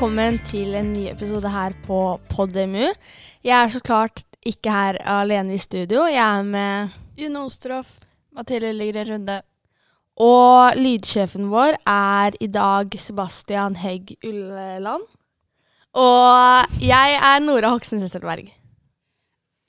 Velkommen 0.00 0.38
til 0.48 0.70
en 0.78 0.94
ny 0.94 1.02
episode 1.10 1.50
her 1.52 1.74
på 1.84 1.96
PodMU. 2.30 2.86
Jeg 3.44 3.52
er 3.52 3.68
så 3.68 3.82
klart 3.84 4.22
ikke 4.48 4.72
her 4.72 4.96
alene 5.04 5.52
i 5.52 5.60
studio. 5.60 6.06
Jeg 6.08 6.38
er 6.38 6.46
med 6.48 6.94
June 7.20 7.42
Ostroff. 7.44 7.98
Mathilde 8.32 8.70
Ligre 8.72 9.02
Runde. 9.10 9.34
Og 10.16 10.78
lydsjefen 10.80 11.50
vår 11.52 11.76
er 11.84 12.38
i 12.40 12.48
dag 12.48 12.96
Sebastian 12.96 13.76
Hegg 13.76 14.14
Ulleland. 14.24 15.04
Og 15.92 16.80
jeg 16.80 17.20
er 17.20 17.44
Nora 17.44 17.74
Hoksen 17.76 18.00
Sesselberg. 18.00 18.48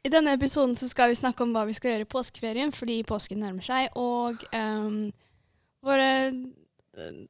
I 0.05 0.13
denne 0.15 0.37
episoden 0.39 0.79
så 0.79 0.87
skal 0.87 1.11
vi 1.11 1.19
snakke 1.19 1.43
om 1.43 1.51
hva 1.51 1.65
vi 1.67 1.75
skal 1.75 1.97
gjøre 1.97 2.07
i 2.07 2.11
påskeferien, 2.15 2.71
fordi 2.71 3.01
påsken 3.03 3.43
nærmer 3.43 3.67
seg, 3.67 3.91
og 3.99 4.39
um, 4.55 5.11
våre 5.83 6.07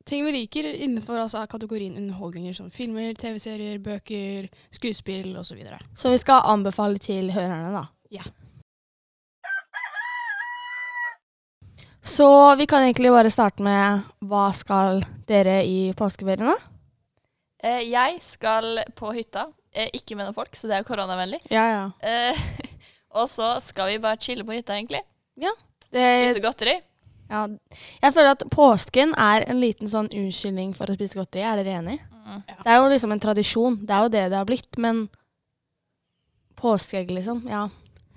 ting 0.06 0.26
vi 0.26 0.32
liker 0.32 0.66
innenfor 0.74 1.20
altså, 1.22 1.44
kategorien 1.50 1.98
underholdninger 1.98 2.54
som 2.58 2.72
filmer, 2.74 3.14
TV-serier, 3.14 3.78
bøker, 3.84 4.50
skuespill 4.74 5.36
osv. 5.38 5.62
Så 5.62 6.02
så 6.02 6.14
vi 6.14 6.22
skal 6.22 6.48
anbefale 6.50 7.02
til 7.02 7.32
hørerne, 7.32 7.74
da. 7.76 7.86
Ja. 8.12 8.26
Så 12.02 12.56
vi 12.58 12.66
kan 12.66 12.82
egentlig 12.82 13.12
bare 13.14 13.30
starte 13.30 13.62
med 13.62 14.02
hva 14.26 14.50
skal 14.58 15.04
dere 15.30 15.62
i 15.70 15.92
påskeferien, 15.98 16.50
da? 16.50 16.58
Eh, 17.62 17.84
jeg 17.92 18.18
skal 18.26 18.82
på 18.98 19.14
hytta. 19.14 19.46
Eh, 19.72 19.92
ikke 19.94 20.18
med 20.18 20.26
noen 20.26 20.36
folk, 20.36 20.56
så 20.58 20.68
det 20.68 20.80
er 20.80 20.88
koronavennlig. 20.88 21.44
Ja, 21.54 21.68
ja. 21.70 21.84
Eh, 22.02 22.42
og 23.22 23.30
så 23.30 23.54
skal 23.62 23.94
vi 23.94 24.02
bare 24.02 24.18
chille 24.20 24.44
på 24.48 24.58
hytta, 24.58 24.80
egentlig. 24.80 25.04
Det, 25.92 26.08
Spise 26.26 26.42
godteri. 26.42 26.80
Ja. 27.32 27.42
Jeg 28.04 28.14
føler 28.18 28.36
at 28.36 28.44
påsken 28.54 29.16
er 29.18 29.48
en 29.50 29.60
liten 29.64 29.90
sånn 29.92 30.12
unnskyldning 30.12 30.76
for 30.78 30.92
å 30.92 30.96
spise 30.98 31.18
godteri. 31.18 31.46
Er 31.48 31.62
dere 31.62 31.80
enig? 31.80 31.98
Mm. 32.22 32.42
Det 32.50 32.70
er 32.70 32.78
jo 32.82 32.90
liksom 32.92 33.16
en 33.16 33.24
tradisjon. 33.24 33.80
Det 33.82 33.96
er 33.96 34.06
jo 34.06 34.12
det 34.14 34.26
det 34.34 34.38
har 34.42 34.50
blitt. 34.50 34.78
Men 34.84 35.06
påskeegg, 36.62 37.12
liksom. 37.12 37.46
Ja. 37.50 37.70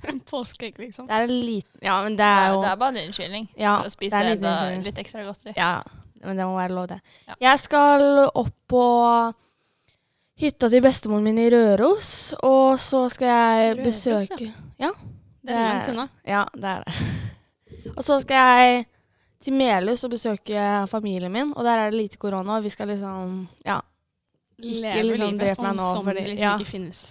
Påskeegg, 0.31 0.79
liksom. 0.79 1.07
Det 1.09 1.15
er 1.17 1.23
en 1.29 1.39
liten 1.47 1.81
Ja, 1.87 2.03
men 2.05 2.17
det 2.19 2.27
er 2.29 2.51
jo 2.53 2.61
det 2.61 2.73
er 2.75 2.81
bare 2.83 2.93
en 2.93 3.07
unnskyldning 3.09 3.47
Ja, 3.57 3.79
for 3.81 3.89
å 3.89 3.95
spise 3.95 4.21
enda 4.35 4.55
litt 4.85 4.99
ekstra 5.01 5.25
godteri. 5.25 5.55
Ja, 5.57 5.79
men 6.25 6.37
det 6.37 6.45
må 6.49 6.59
være 6.59 6.77
lov, 6.77 6.91
det. 6.93 7.01
Ja. 7.29 7.39
Jeg 7.49 7.63
skal 7.65 8.05
opp 8.27 8.53
på 8.69 8.85
hytta 10.41 10.69
til 10.73 10.83
bestemoren 10.85 11.25
min 11.25 11.39
i 11.39 11.49
Røros, 11.53 12.35
og 12.43 12.81
så 12.83 13.05
skal 13.13 13.31
jeg 13.31 13.77
Røros, 13.79 13.87
besøke 13.87 14.51
Ja, 14.83 14.91
Det 15.45 15.55
er 15.55 15.69
langt 15.71 15.93
unna. 15.95 16.09
ja, 16.27 16.45
det 16.57 16.65
er 16.77 16.85
det. 16.85 16.95
Og 17.97 18.03
så 18.03 18.17
skal 18.25 18.35
jeg 18.49 18.87
til 19.45 19.57
Melhus 19.57 20.05
og 20.07 20.15
besøke 20.15 20.63
familien 20.91 21.33
min, 21.33 21.53
og 21.57 21.65
der 21.67 21.85
er 21.85 21.91
det 21.93 22.01
lite 22.01 22.21
korona, 22.21 22.59
og 22.59 22.65
vi 22.65 22.73
skal 22.73 22.89
liksom 22.93 23.45
Ja. 23.65 23.81
Ikke 24.63 24.81
Leve 24.81 25.03
liksom 25.11 25.39
drepe 25.39 25.45
drep 25.57 25.63
meg 25.67 25.77
nå, 25.77 26.03
fordi- 26.03 26.19
det 26.21 26.29
liksom 26.29 26.45
ja. 26.47 26.57
ikke 26.59 26.71
finnes. 26.71 27.05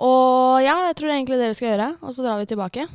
Og 0.00 0.62
ja, 0.64 0.74
jeg 0.88 0.96
tror 0.96 1.10
egentlig 1.12 1.38
det 1.38 1.48
vi 1.52 1.54
skal 1.54 1.68
gjøre, 1.78 1.90
og 2.02 2.14
så 2.14 2.22
drar 2.24 2.38
vi 2.40 2.46
tilbake. 2.46 2.86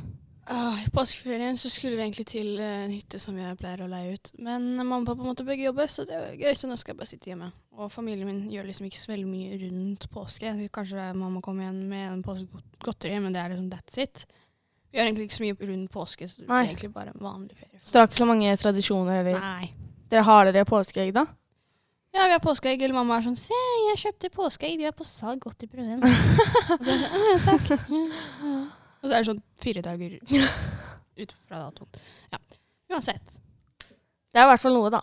Ah, 0.50 0.74
I 0.82 0.90
påskeferien 0.90 1.56
så 1.56 1.70
skulle 1.70 1.94
vi 1.94 2.02
egentlig 2.02 2.26
til 2.26 2.58
eh, 2.58 2.84
en 2.84 2.90
hytte 2.90 3.20
som 3.22 3.36
vi 3.38 3.44
pleier 3.60 3.84
å 3.84 3.86
leie 3.88 4.16
ut. 4.16 4.32
Men 4.42 4.64
mamma 4.74 4.98
og 4.98 5.06
pappa 5.06 5.22
måtte 5.22 5.44
begge 5.46 5.68
jobbe, 5.68 5.86
så 5.86 6.02
det 6.08 6.16
var 6.18 6.32
gøy, 6.34 6.56
så 6.58 6.66
nå 6.66 6.76
skal 6.80 6.90
jeg 6.90 6.98
bare 6.98 7.06
sitte 7.12 7.30
hjemme. 7.30 7.52
Og 7.78 7.92
familien 7.94 8.26
min 8.26 8.40
gjør 8.50 8.66
liksom 8.66 8.88
ikke 8.88 8.98
så 8.98 9.12
veldig 9.12 9.28
mye 9.30 9.58
rundt 9.62 10.08
påske. 10.10 10.50
Kanskje 10.74 11.04
mamma 11.14 11.40
kommer 11.40 11.68
igjen 11.68 11.84
med 11.92 12.06
en 12.16 12.24
påskegodteri, 12.26 13.20
men 13.22 13.36
det 13.36 13.44
er 13.44 13.52
liksom 13.54 13.70
that's 13.70 14.02
it. 14.02 14.24
Vi 14.90 14.98
gjør 14.98 15.06
egentlig 15.06 15.28
ikke 15.28 15.38
så 15.38 15.46
mye 15.46 15.68
rundt 15.70 15.90
påske, 15.94 16.26
så 16.26 16.42
det 16.42 16.48
Nei. 16.50 16.64
er 16.64 16.72
egentlig 16.72 16.92
bare 16.98 17.14
en 17.14 17.22
vanlig 17.22 17.54
ferie. 17.60 17.69
Så 17.82 17.94
dere 17.96 18.04
har 18.04 18.10
ikke 18.10 18.20
så 18.20 18.28
mange 18.28 18.56
tradisjoner, 18.60 19.20
eller? 19.22 19.38
Nei. 19.40 19.70
Dere 20.10 20.24
har 20.26 20.50
dere 20.50 20.66
påskeegg, 20.68 21.12
da? 21.16 21.26
Ja, 22.10 22.24
vi 22.26 22.34
har 22.34 22.42
påskeegg, 22.42 22.82
eller 22.82 22.96
mamma 22.96 23.20
er 23.20 23.26
sånn 23.28 23.38
Se, 23.38 23.58
jeg 23.90 24.00
kjøpte 24.02 24.32
påskeegg, 24.34 24.80
de 24.80 24.88
er 24.90 24.94
på 24.96 25.06
salg 25.06 25.44
80 25.46 26.02
Og 26.02 26.82
så 26.82 26.90
er 26.90 26.98
jeg 26.98 27.04
sånn, 27.04 27.20
«Ah, 27.20 27.44
takk. 27.46 27.84
Og 29.00 29.06
så 29.08 29.14
er 29.14 29.22
det 29.22 29.28
sånn 29.30 29.44
fire 29.62 29.84
dager 29.84 30.18
ut 31.22 31.32
fra 31.46 31.62
datoen. 31.62 32.04
Ja, 32.34 32.40
uansett. 32.92 33.38
Det 34.30 34.38
er 34.40 34.46
i 34.46 34.50
hvert 34.50 34.62
fall 34.62 34.76
noe, 34.76 34.90
da. 34.92 35.00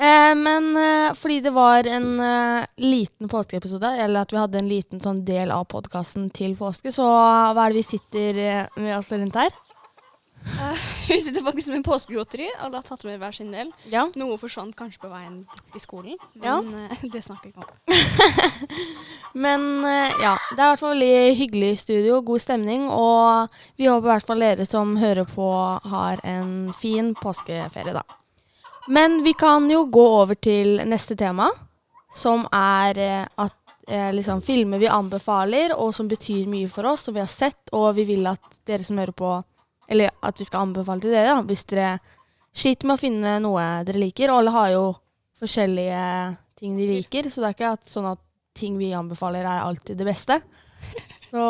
Eh, 0.00 0.32
men 0.38 0.68
eh, 0.80 1.14
fordi 1.16 1.38
det 1.44 1.52
var 1.54 1.86
en 1.88 2.10
eh, 2.24 2.68
liten 2.82 3.28
påskeepisode, 3.30 3.94
eller 4.04 4.24
at 4.24 4.34
vi 4.34 4.40
hadde 4.40 4.60
en 4.60 4.70
liten 4.70 5.02
sånn 5.02 5.22
del 5.28 5.52
av 5.54 5.66
podkasten 5.70 6.28
til 6.34 6.56
påske, 6.58 6.92
så 6.94 7.06
hva 7.06 7.66
er 7.66 7.74
det 7.74 7.82
vi 7.82 7.88
sitter 7.88 8.40
eh, 8.44 8.78
med 8.80 8.96
oss 8.98 9.12
rundt 9.12 9.36
her? 9.40 9.52
Vi 11.08 11.20
sitter 11.20 11.44
faktisk 11.44 11.68
med 11.68 11.84
påskegodteri. 11.84 12.46
Alle 12.60 12.76
har 12.80 12.84
tatt 12.86 13.04
med 13.04 13.18
hver 13.20 13.32
sin 13.34 13.50
del. 13.52 13.70
Ja. 13.92 14.06
Noe 14.18 14.36
forsvant 14.40 14.76
kanskje 14.78 15.00
på 15.02 15.10
veien 15.10 15.40
i 15.76 15.80
skolen, 15.82 16.16
Ja. 16.42 16.60
men 16.62 16.86
eh, 16.90 17.04
det 17.12 17.22
snakker 17.24 17.50
vi 17.50 17.54
ikke 17.54 17.64
om. 17.64 17.70
Men 19.44 19.84
uh, 19.84 20.10
ja, 20.22 20.32
det 20.50 20.58
er 20.58 20.64
i 20.64 20.70
hvert 20.72 20.80
fall 20.80 20.94
veldig 20.96 21.36
hyggelig 21.38 21.72
studio, 21.78 22.20
god 22.26 22.42
stemning, 22.42 22.88
og 22.90 23.52
vi 23.78 23.86
håper 23.86 24.08
i 24.08 24.10
hvert 24.10 24.26
fall 24.26 24.42
dere 24.42 24.66
som 24.66 24.96
hører 24.98 25.28
på, 25.30 25.46
har 25.92 26.20
en 26.26 26.72
fin 26.74 27.12
påskeferie, 27.14 27.94
da. 27.94 28.02
Men 28.90 29.20
vi 29.22 29.32
kan 29.38 29.68
jo 29.70 29.84
gå 29.86 30.02
over 30.22 30.34
til 30.34 30.80
neste 30.90 31.14
tema, 31.20 31.46
som 32.14 32.42
er 32.50 32.98
at 33.38 33.54
liksom 34.16 34.42
filmer 34.42 34.82
vi 34.82 34.90
anbefaler, 34.90 35.76
og 35.78 35.94
som 35.94 36.08
betyr 36.10 36.50
mye 36.50 36.66
for 36.70 36.90
oss, 36.90 37.06
som 37.06 37.14
vi 37.14 37.22
har 37.22 37.30
sett, 37.30 37.70
og 37.70 37.94
vi 38.00 38.08
vil 38.10 38.26
at 38.30 38.42
dere 38.66 38.82
som 38.86 38.98
hører 38.98 39.14
på, 39.14 39.30
eller 39.90 40.12
at 40.22 40.38
vi 40.38 40.46
skal 40.46 40.68
anbefale 40.68 41.02
til 41.02 41.14
dere, 41.14 41.34
da, 41.34 41.42
hvis 41.46 41.66
dere 41.70 41.96
sliter 42.54 42.86
med 42.86 42.96
å 42.96 43.02
finne 43.02 43.34
noe 43.42 43.66
dere 43.86 44.02
liker. 44.02 44.30
Og 44.30 44.42
alle 44.42 44.54
har 44.54 44.70
jo 44.76 44.84
forskjellige 45.40 46.04
ting 46.60 46.76
de 46.78 46.88
liker, 46.92 47.30
så 47.30 47.42
det 47.42 47.50
er 47.50 47.56
ikke 47.56 47.74
at, 47.74 47.90
sånn 47.90 48.08
at 48.12 48.22
ting 48.56 48.78
vi 48.78 48.92
anbefaler, 48.94 49.46
er 49.46 49.64
alltid 49.64 49.98
det 49.98 50.08
beste. 50.08 50.40
Så 51.30 51.44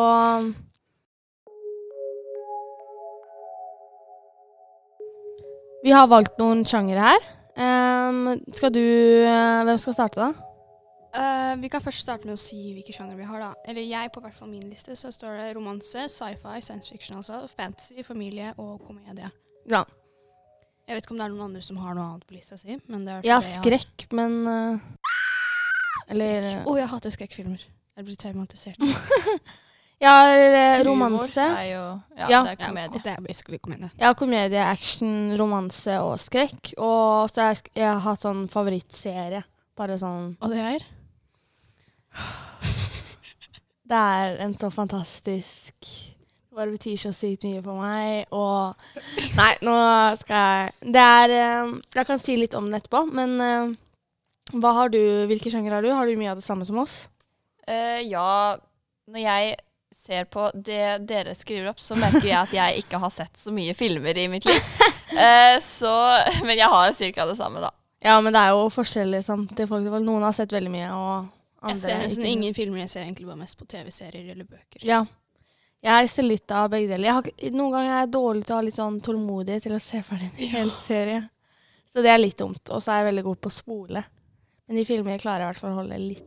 Vi 5.81 5.93
har 5.97 6.11
valgt 6.13 6.37
noen 6.37 6.61
sjangere 6.69 7.07
her. 7.07 7.23
Um, 7.57 8.35
skal 8.53 8.73
du 8.73 8.81
eh, 8.81 9.63
Hvem 9.65 9.79
skal 9.81 9.97
starte, 9.97 10.21
da? 10.21 10.50
Eh, 11.15 11.57
vi 11.59 11.69
kan 11.73 11.83
først 11.83 12.05
starte 12.05 12.25
med 12.29 12.37
å 12.37 12.41
si 12.41 12.57
hvilke 12.77 12.93
sjanger 12.95 13.17
vi 13.19 13.25
har, 13.27 13.41
da. 13.43 13.49
Eller 13.67 13.83
jeg, 13.83 14.13
på 14.15 14.21
hvert 14.23 14.35
fall 14.37 14.49
min 14.53 14.69
liste, 14.71 14.95
så 14.97 15.11
står 15.13 15.39
det 15.41 15.49
romanse, 15.57 16.05
sci-fi, 16.09 16.61
science 16.63 16.91
fiction 16.93 17.17
altså, 17.19 17.41
fantasy, 17.51 18.05
familie 18.07 18.53
og 18.59 18.79
komedie. 18.87 19.31
Ja, 19.71 19.85
Jeg 20.89 20.97
vet 20.97 21.05
ikke 21.05 21.13
om 21.15 21.19
det 21.21 21.25
er 21.27 21.31
noen 21.35 21.45
andre 21.51 21.61
som 21.63 21.77
har 21.79 21.95
noe 21.95 22.05
annet 22.05 22.25
på 22.27 22.35
lista 22.35 22.57
si, 22.59 22.75
men 22.91 23.05
det 23.07 23.13
er 23.13 23.27
ja 23.27 23.37
det 23.39 23.47
jeg 23.47 23.57
har. 23.59 23.63
skrekk, 23.63 24.07
men 24.19 24.33
eh, 24.51 24.79
Eller 26.11 26.47
Skrekk. 26.51 26.67
oh, 26.67 26.79
jeg 26.81 26.89
hater 26.91 27.11
skrekkfilmer. 27.15 27.67
Jeg 27.97 28.05
blir 28.09 28.17
traumatisert. 28.19 28.81
Jeg 30.01 30.09
har 30.09 30.39
eh, 30.41 30.83
romanse. 30.87 31.43
er 31.45 31.65
jo 31.75 31.81
Ja, 32.17 32.27
Ja. 32.31 32.39
det 32.47 32.53
er 32.55 32.61
komedie. 32.67 32.97
Ja, 32.97 33.01
det 33.05 33.13
er 33.19 33.21
basically 33.27 33.59
komedie. 33.61 33.91
Jeg 33.99 34.07
har 34.07 34.15
komedie, 34.17 34.63
action, 34.65 35.37
romanse 35.37 35.99
og 36.01 36.15
skrekk. 36.19 36.71
Og 36.79 37.29
så 37.29 37.43
har 37.43 37.51
jeg, 37.53 37.67
jeg 37.77 37.85
har 37.91 38.01
hatt 38.01 38.23
sånn 38.25 38.47
favorittserie. 38.49 39.43
Bare 39.77 39.99
sånn 40.01 40.39
Og 40.41 40.49
det 40.55 40.59
er? 40.71 40.87
Det 43.91 43.99
er 43.99 44.39
en 44.45 44.55
så 44.55 44.71
fantastisk 44.71 45.75
Det 45.83 46.55
bare 46.55 46.71
betyr 46.71 46.99
så 46.99 47.13
sykt 47.15 47.47
mye 47.49 47.63
for 47.65 47.81
meg, 47.83 48.27
og 48.31 48.75
Nei, 49.39 49.53
nå 49.67 49.77
skal 50.21 50.45
jeg 50.45 50.93
Det 50.95 51.07
er 51.19 51.35
eh, 51.37 51.73
Jeg 51.97 52.07
kan 52.07 52.23
si 52.23 52.37
litt 52.39 52.55
om 52.59 52.69
den 52.69 52.79
etterpå, 52.79 53.05
men 53.11 53.37
eh, 53.45 53.73
hva 54.59 54.75
har 54.75 54.91
du, 54.91 55.01
hvilke 55.31 55.51
sjanger 55.53 55.77
har 55.77 55.85
du? 55.85 55.93
Har 55.95 56.07
du 56.07 56.19
mye 56.19 56.33
av 56.33 56.39
det 56.41 56.47
samme 56.47 56.67
som 56.67 56.81
oss? 56.83 57.05
Uh, 57.69 58.01
ja, 58.03 58.59
når 59.11 59.23
jeg 59.23 59.53
ser 59.95 60.27
på 60.31 60.49
det 60.55 61.05
dere 61.07 61.35
skriver 61.39 61.71
opp, 61.71 61.83
så 61.83 61.95
merker 61.99 62.27
jeg 62.27 62.39
at 62.39 62.55
jeg 62.55 62.83
ikke 62.83 62.99
har 63.03 63.13
sett 63.15 63.39
så 63.39 63.55
mye 63.55 63.77
filmer 63.79 64.19
i 64.19 64.27
mitt 64.33 64.47
liv. 64.49 64.59
Uh, 65.13 65.55
så 65.79 65.93
Men 66.43 66.57
jeg 66.57 66.71
har 66.73 66.97
cirka 66.97 67.29
det 67.31 67.37
samme, 67.39 67.63
da. 67.63 67.71
Ja, 68.03 68.17
men 68.25 68.35
det 68.35 68.43
er 68.43 68.57
jo 68.57 68.71
forskjellig. 68.73 69.23
sant? 69.27 69.53
Det 69.57 69.69
folk, 69.69 69.87
noen 70.01 70.25
har 70.25 70.35
sett 70.35 70.55
veldig 70.55 70.73
mye, 70.73 70.91
og 70.97 71.31
andre 71.61 71.77
Jeg 71.77 71.83
ser 71.85 71.99
nesten 72.05 72.29
ingen 72.29 72.55
filmer, 72.57 72.83
jeg 72.85 72.93
ser 72.93 73.03
egentlig 73.05 73.27
bare 73.29 73.41
mest 73.43 73.59
på 73.59 73.67
TV-serier 73.69 74.33
eller 74.33 74.49
bøker. 74.49 74.85
Ja. 74.87 75.05
Jeg 75.85 76.09
ser 76.13 76.27
litt 76.27 76.53
av 76.53 76.71
begge 76.73 76.91
deler. 76.93 77.17
Har, 77.17 77.29
noen 77.57 77.73
ganger 77.73 77.91
er 77.91 78.01
jeg 78.03 78.13
dårlig 78.17 78.45
til 78.45 78.55
å 78.55 78.59
ha 78.59 78.65
litt 78.67 78.77
sånn 78.77 78.99
tålmodighet 79.05 79.65
til 79.65 79.77
å 79.77 79.81
se 79.81 80.03
ferdig 80.05 80.29
en 80.31 80.51
hel 80.55 80.73
serie. 80.77 81.23
Så 81.93 82.05
det 82.05 82.13
er 82.13 82.21
litt 82.21 82.39
dumt. 82.39 82.63
Og 82.69 82.83
så 82.83 82.93
er 82.93 83.01
jeg 83.01 83.11
veldig 83.11 83.25
god 83.31 83.41
på 83.41 83.51
å 83.51 83.55
spole. 83.55 84.03
Men 84.69 84.79
de 84.79 84.85
filmer 84.87 85.23
klarer 85.23 85.43
jeg 85.43 85.49
i 85.49 85.51
hvert 85.55 85.63
fall 85.65 85.73
å 85.73 85.81
holde 85.81 85.97
litt 85.99 86.27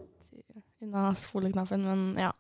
unna 0.84 1.14
spoleknappen, 1.16 1.86
men 1.88 2.02
ja. 2.20 2.34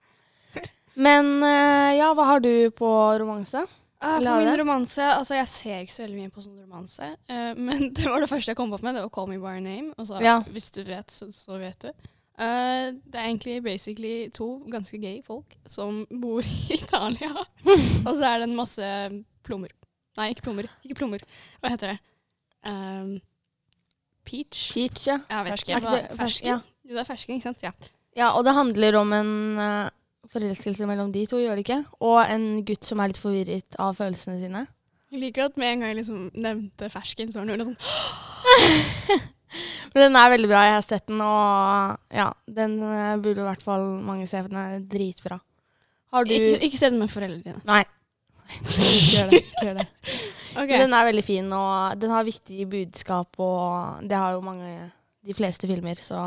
Men 0.93 1.29
eh, 1.41 1.93
ja, 1.97 2.11
hva 2.13 2.25
har 2.33 2.41
du 2.43 2.69
på 2.75 2.89
romanse? 3.21 3.63
Eller 4.03 4.35
på 4.35 4.41
min 4.43 4.57
romanse 4.59 5.05
Altså, 5.15 5.37
jeg 5.37 5.47
ser 5.47 5.77
ikke 5.85 5.93
så 5.93 6.03
veldig 6.03 6.17
mye 6.19 6.31
på 6.33 6.41
sånn 6.43 6.57
romanse, 6.59 7.07
eh, 7.31 7.53
men 7.69 7.93
det 7.95 8.09
var 8.09 8.19
det 8.19 8.29
første 8.29 8.51
jeg 8.51 8.59
kom 8.59 8.73
opp 8.75 8.83
med. 8.83 8.97
Det 8.97 9.05
var 9.05 9.13
'Call 9.15 9.29
Me 9.31 9.39
By 9.39 9.55
Your 9.55 9.63
Name'. 9.63 9.93
Og 9.97 10.09
så, 10.09 10.19
Ja. 10.21 10.41
hvis 10.51 10.71
du 10.75 10.83
vet, 10.83 11.11
så, 11.11 11.31
så 11.31 11.57
vet 11.61 11.87
du. 11.87 12.09
Eh, 12.39 12.87
det 13.05 13.19
er 13.19 13.27
egentlig 13.27 13.59
basically 13.63 14.29
to 14.33 14.47
ganske 14.71 14.97
gay 14.97 15.19
folk 15.25 15.53
som 15.69 16.03
bor 16.21 16.41
i 16.69 16.73
Italia. 16.79 17.29
og 18.07 18.13
så 18.17 18.25
er 18.31 18.41
det 18.41 18.49
en 18.49 18.55
masse 18.57 18.87
plommer. 19.45 19.69
Nei, 20.17 20.29
ikke 20.33 20.45
plommer. 20.47 20.69
Ikke 20.85 20.97
plommer. 20.97 21.21
Hva 21.61 21.73
heter 21.73 21.93
det? 21.93 21.99
Um, 22.69 23.17
peach? 24.25 24.69
Peach, 24.73 25.07
ja. 25.09 25.19
Jeg 25.29 25.45
vet 25.45 25.53
Fersken. 25.57 25.77
ikke. 25.77 25.91
Det- 25.97 26.17
fersken? 26.19 26.47
ja. 26.47 26.59
Jo, 26.83 26.95
det 26.95 27.01
er 27.03 27.09
fersken, 27.09 27.35
ikke 27.37 27.49
sant? 27.49 27.63
Ja. 27.65 27.71
Ja, 28.17 28.27
og 28.37 28.43
det 28.45 28.53
handler 28.53 28.97
om 28.99 29.13
en 29.17 29.31
uh, 29.57 29.89
forelskelse 30.29 30.85
mellom 30.89 31.11
de 31.13 31.25
to, 31.29 31.39
gjør 31.41 31.57
det 31.57 31.65
ikke? 31.65 31.79
Og 32.05 32.19
en 32.29 32.45
gutt 32.65 32.85
som 32.85 33.01
er 33.01 33.09
litt 33.13 33.21
forvirret 33.21 33.77
av 33.81 33.95
følelsene 33.97 34.37
sine. 34.41 34.65
Jeg 35.13 35.21
liker 35.21 35.45
at 35.45 35.57
med 35.61 35.69
en 35.71 35.79
gang 35.83 35.91
jeg 35.93 35.99
liksom 36.01 36.27
nevnte 36.33 36.89
fersken, 36.93 37.31
så 37.33 37.41
var 37.41 37.49
det 37.49 37.57
noe 37.61 37.73
sånn 37.73 37.81
Men 39.93 40.07
den 40.07 40.19
er 40.19 40.31
veldig 40.33 40.49
bra. 40.51 40.61
Jeg 40.67 40.75
har 40.77 40.85
sett 40.85 41.07
den, 41.09 41.23
og 41.23 42.13
ja, 42.13 42.29
den 42.59 42.77
eh, 42.87 43.17
burde 43.23 43.43
i 43.43 43.49
hvert 43.49 43.65
fall 43.65 43.85
mange 44.05 44.27
se, 44.29 44.41
den 44.47 44.59
er 44.59 44.79
dritbra. 44.89 45.39
Har 46.13 46.25
du 46.25 46.33
ikke, 46.35 46.57
ikke 46.67 46.79
se 46.79 46.91
den 46.93 47.01
med 47.01 47.11
foreldrene 47.11 47.43
dine. 47.43 47.61
Nei. 47.67 47.83
ikke 48.53 49.11
gjør 49.17 49.29
det. 49.31 49.41
Ikke 49.41 49.67
gjør 49.67 49.79
det. 49.79 49.87
okay. 50.61 50.73
Men 50.75 50.85
den 50.85 50.97
er 50.97 51.07
veldig 51.09 51.25
fin, 51.25 51.53
og 51.57 52.01
den 52.01 52.13
har 52.13 52.27
viktige 52.27 52.69
budskap, 52.69 53.39
og 53.41 54.03
det 54.09 54.19
har 54.19 54.35
jo 54.37 54.43
mange 54.45 54.91
De 55.23 55.33
fleste 55.33 55.67
filmer, 55.69 55.95
så 55.95 56.19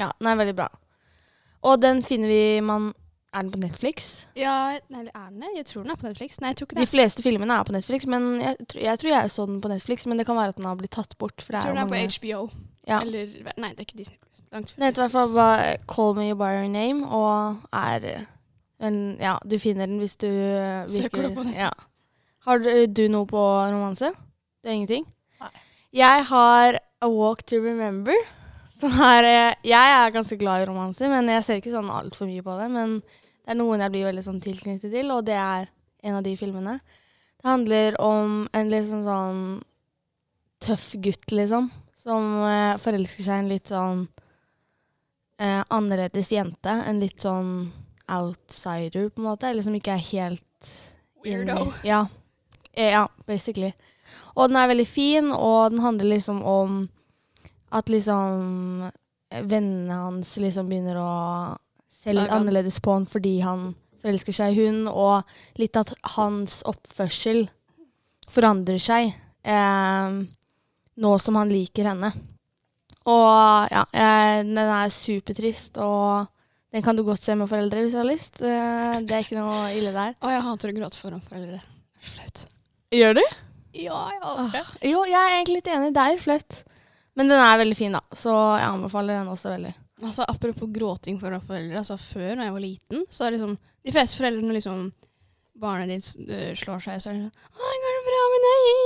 ja, 0.00 0.08
den 0.16 0.30
er 0.30 0.38
veldig 0.40 0.56
bra. 0.56 0.70
Og 1.68 1.76
den 1.82 2.00
finner 2.02 2.30
vi 2.30 2.60
man 2.64 2.86
Er 3.32 3.42
den 3.46 3.52
på 3.54 3.58
Netflix? 3.62 4.26
Ja, 4.34 4.78
nei, 4.90 5.04
eller 5.04 5.12
er 5.14 5.28
den 5.30 5.40
det? 5.44 5.50
Jeg 5.56 5.66
tror 5.68 5.84
den 5.84 5.92
er 5.92 5.98
på 6.00 6.06
Netflix. 6.08 6.40
Nei, 6.42 6.48
jeg 6.50 6.56
tror 6.58 6.66
ikke 6.66 6.74
det. 6.80 6.86
De 6.86 6.90
fleste 6.90 7.22
filmene 7.22 7.54
er 7.60 7.68
på 7.68 7.72
Netflix, 7.76 8.06
men 8.10 8.24
jeg, 8.42 8.56
jeg 8.74 8.98
tror 8.98 9.10
jeg 9.12 9.30
så 9.30 9.44
den 9.46 9.60
på 9.62 9.70
Netflix, 9.70 10.06
men 10.10 10.18
det 10.18 10.26
kan 10.26 10.36
være 10.40 10.48
at 10.54 10.58
den 10.58 10.66
har 10.66 10.74
blitt 10.80 10.90
tatt 10.96 11.14
bort. 11.18 11.38
For 11.44 11.54
det 11.54 11.60
Jeg 11.60 11.68
tror 11.68 11.70
er 11.70 11.84
den 11.84 11.94
er 11.94 12.02
er 12.02 12.08
på 12.10 12.26
HBO. 12.26 12.40
ja. 12.90 12.98
Eller 13.04 13.54
Nei, 13.62 13.70
det 13.70 13.84
er 13.84 13.86
ikke 13.86 14.00
Disney 14.00 14.18
Plus. 14.18 14.42
Langt 14.52 14.72
Den 14.74 14.82
heter 14.88 15.02
i 15.02 15.04
hvert 15.06 15.14
fall 15.14 15.32
bare 15.36 15.76
Call 15.94 16.14
Me 16.18 16.26
By 16.34 16.50
Your 16.58 16.68
Name, 16.74 17.06
og 17.06 17.62
er 17.72 18.26
en, 18.80 18.98
Ja, 19.20 19.36
du 19.46 19.58
finner 19.62 19.86
den 19.86 19.98
hvis 20.02 20.16
du 20.18 20.26
virker, 20.26 20.86
Søker 20.90 21.28
du 21.28 21.34
på 21.38 21.42
den. 21.46 21.54
Ja. 21.54 21.70
Har 22.48 22.58
du, 22.58 22.86
du 22.86 23.04
noe 23.12 23.26
på 23.30 23.38
romanse? 23.70 24.10
Det 24.64 24.72
er 24.72 24.74
ingenting? 24.80 25.06
Nei. 25.40 25.52
Jeg 26.02 26.26
har 26.34 26.80
A 27.00 27.08
Walk 27.08 27.46
to 27.46 27.62
Remember. 27.62 28.16
Som 28.80 28.94
er 29.04 29.26
eh, 29.28 29.54
Jeg 29.68 29.92
er 29.92 30.10
ganske 30.14 30.36
glad 30.40 30.62
i 30.62 30.68
romanser, 30.70 31.10
men 31.12 31.28
jeg 31.28 31.44
ser 31.44 31.58
ikke 31.60 31.72
sånn 31.74 31.90
altfor 31.92 32.24
mye 32.30 32.40
på 32.42 32.54
det. 32.56 32.68
Men 32.72 32.94
det 33.50 33.56
er 33.56 33.64
noen 33.64 33.80
jeg 33.82 33.90
blir 33.90 34.04
veldig 34.06 34.22
sånn 34.22 34.36
tilknyttet 34.38 34.92
til, 34.94 35.08
og 35.10 35.24
det 35.26 35.34
er 35.34 35.64
en 36.06 36.16
av 36.20 36.22
de 36.22 36.36
filmene. 36.38 36.76
Det 37.42 37.48
handler 37.48 37.96
om 37.98 38.44
en 38.54 38.68
litt 38.70 38.84
sånn, 38.86 39.40
tøff 40.62 40.84
gutt, 41.02 41.32
liksom. 41.34 41.66
Som 41.98 42.28
eh, 42.46 42.76
forelsker 42.78 43.26
seg 43.26 43.32
i 43.34 43.42
en 43.42 43.48
litt 43.50 43.72
sånn 43.72 44.04
eh, 45.42 45.64
annerledes 45.66 46.30
jente. 46.30 46.70
En 46.70 47.00
litt 47.02 47.26
sånn 47.26 47.72
outsider, 48.06 49.08
på 49.10 49.18
en 49.18 49.26
måte. 49.32 49.50
Eller 49.50 49.66
som 49.66 49.74
ikke 49.74 49.96
er 49.96 50.04
helt 50.12 50.70
Weirdo. 51.26 51.72
Ja. 51.82 52.04
Eh, 52.70 52.92
ja, 52.92 53.02
basically. 53.26 53.72
Og 54.36 54.46
den 54.46 54.60
er 54.60 54.70
veldig 54.70 54.86
fin, 54.86 55.32
og 55.34 55.74
den 55.74 55.82
handler 55.82 56.12
liksom 56.12 56.38
om 56.46 56.78
at 57.74 57.90
liksom 57.90 58.86
eh, 58.86 59.42
vennene 59.42 59.98
hans 60.04 60.36
liksom 60.38 60.70
begynner 60.70 61.02
å 61.02 61.10
se 62.00 62.14
litt 62.16 62.32
annerledes 62.32 62.80
på 62.80 62.94
han 62.96 63.06
fordi 63.08 63.38
han 63.44 63.70
forelsker 64.00 64.32
seg 64.32 64.56
i 64.56 64.66
hun, 64.66 64.84
og 64.88 65.60
litt 65.60 65.76
at 65.76 65.92
hans 66.16 66.60
oppførsel 66.68 67.44
forandrer 68.30 68.80
seg 68.80 69.10
eh, 69.44 70.20
nå 71.00 71.14
som 71.20 71.36
han 71.40 71.52
liker 71.52 71.90
henne. 71.90 72.12
Og 73.10 73.72
ja, 73.72 73.84
eh, 73.92 74.40
den 74.44 74.60
er 74.60 74.92
supertrist, 74.94 75.76
og 75.80 76.28
den 76.72 76.84
kan 76.86 76.96
du 76.96 77.02
godt 77.04 77.24
se 77.24 77.36
med 77.36 77.50
foreldre 77.50 77.82
hvis 77.82 77.96
du 77.96 78.00
har 78.00 78.08
lyst. 78.08 78.40
Eh, 78.40 78.96
det 79.04 79.16
er 79.16 79.26
ikke 79.26 79.40
noe 79.40 79.68
ille 79.76 79.92
der. 79.92 80.16
Å, 80.16 80.32
jeg 80.32 80.46
hater 80.48 80.72
å 80.72 80.76
gråte 80.80 81.00
foran 81.00 81.24
foreldre. 81.24 81.60
Det 81.60 82.04
er 82.06 82.12
flaut. 82.14 82.44
Gjør 82.96 83.20
du? 83.20 83.24
Ja, 83.76 84.00
jeg 84.10 84.20
Åh, 84.26 84.56
jo, 84.88 85.04
jeg 85.06 85.18
er 85.20 85.36
egentlig 85.36 85.60
litt 85.60 85.70
enig. 85.70 85.92
Det 85.94 86.02
er 86.02 86.14
litt 86.14 86.24
flaut. 86.24 86.60
Men 87.18 87.30
den 87.30 87.42
er 87.42 87.60
veldig 87.60 87.76
fin, 87.78 87.94
da. 87.96 88.00
Så 88.16 88.32
jeg 88.32 88.68
anbefaler 88.68 89.20
den 89.20 89.30
også 89.32 89.52
veldig. 89.52 89.72
Altså, 90.02 90.24
apropos 90.28 90.70
gråting 90.72 91.18
for 91.20 91.34
foreldre. 91.44 91.76
Altså, 91.82 91.96
før, 92.00 92.34
når 92.36 92.44
jeg 92.48 92.52
var 92.56 92.64
liten, 92.64 93.04
så 93.10 93.26
er 93.26 93.36
liksom 93.36 93.58
De 93.84 93.92
fleste 93.92 94.16
foreldre 94.20 94.42
når 94.44 94.56
liksom 94.58 94.80
barnet 95.60 95.88
ditt 95.92 96.28
øh, 96.28 96.54
slår 96.56 96.80
seg, 96.84 97.00
så 97.02 97.10
er 97.10 97.14
det 97.18 97.22
sånn 97.26 97.32
'Å, 97.32 97.70
går 97.84 97.94
det 97.96 98.02
bra 98.08 98.22
med 98.32 98.44
deg?' 98.46 98.80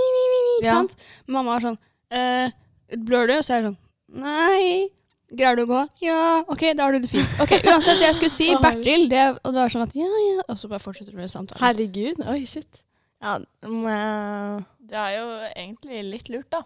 Ikke 0.55 0.67
Ja. 0.67 0.75
sant? 0.81 0.95
Mamma 1.27 1.57
er 1.57 1.61
sånn 1.69 1.79
eh, 2.11 2.51
'Blør 2.97 3.27
du?' 3.31 3.39
Og 3.39 3.45
så 3.45 3.55
er 3.55 3.63
det 3.63 3.69
sånn 3.71 3.79
'Nei'. 4.23 4.89
Greier 5.35 5.57
du 5.57 5.63
å 5.65 5.67
gå? 5.71 5.81
Ja. 6.03 6.45
OK, 6.49 6.63
da 6.77 6.85
har 6.85 6.93
du 6.93 6.99
det 7.03 7.11
fint. 7.11 7.27
Ok, 7.43 7.51
Uansett, 7.71 7.99
det 7.99 8.07
jeg 8.11 8.15
skulle 8.21 8.31
si, 8.31 8.49
Bertil, 8.63 9.09
det, 9.11 9.39
og 9.43 9.51
du 9.55 9.59
var 9.59 9.73
sånn 9.73 9.83
at 9.87 9.95
ja, 9.99 10.07
ja, 10.07 10.43
og 10.49 10.59
så 10.61 10.69
bare 10.71 10.83
fortsetter 10.85 11.11
du 11.15 11.19
med 11.19 11.31
samtalen. 11.33 11.63
Herregud. 11.63 12.21
Oi, 12.31 12.45
shit. 12.47 12.83
Ja, 13.25 13.39
men, 13.63 14.65
Det 14.85 14.95
er 15.01 15.17
jo 15.17 15.27
egentlig 15.57 16.03
litt 16.11 16.29
lurt, 16.29 16.51
da. 16.53 16.61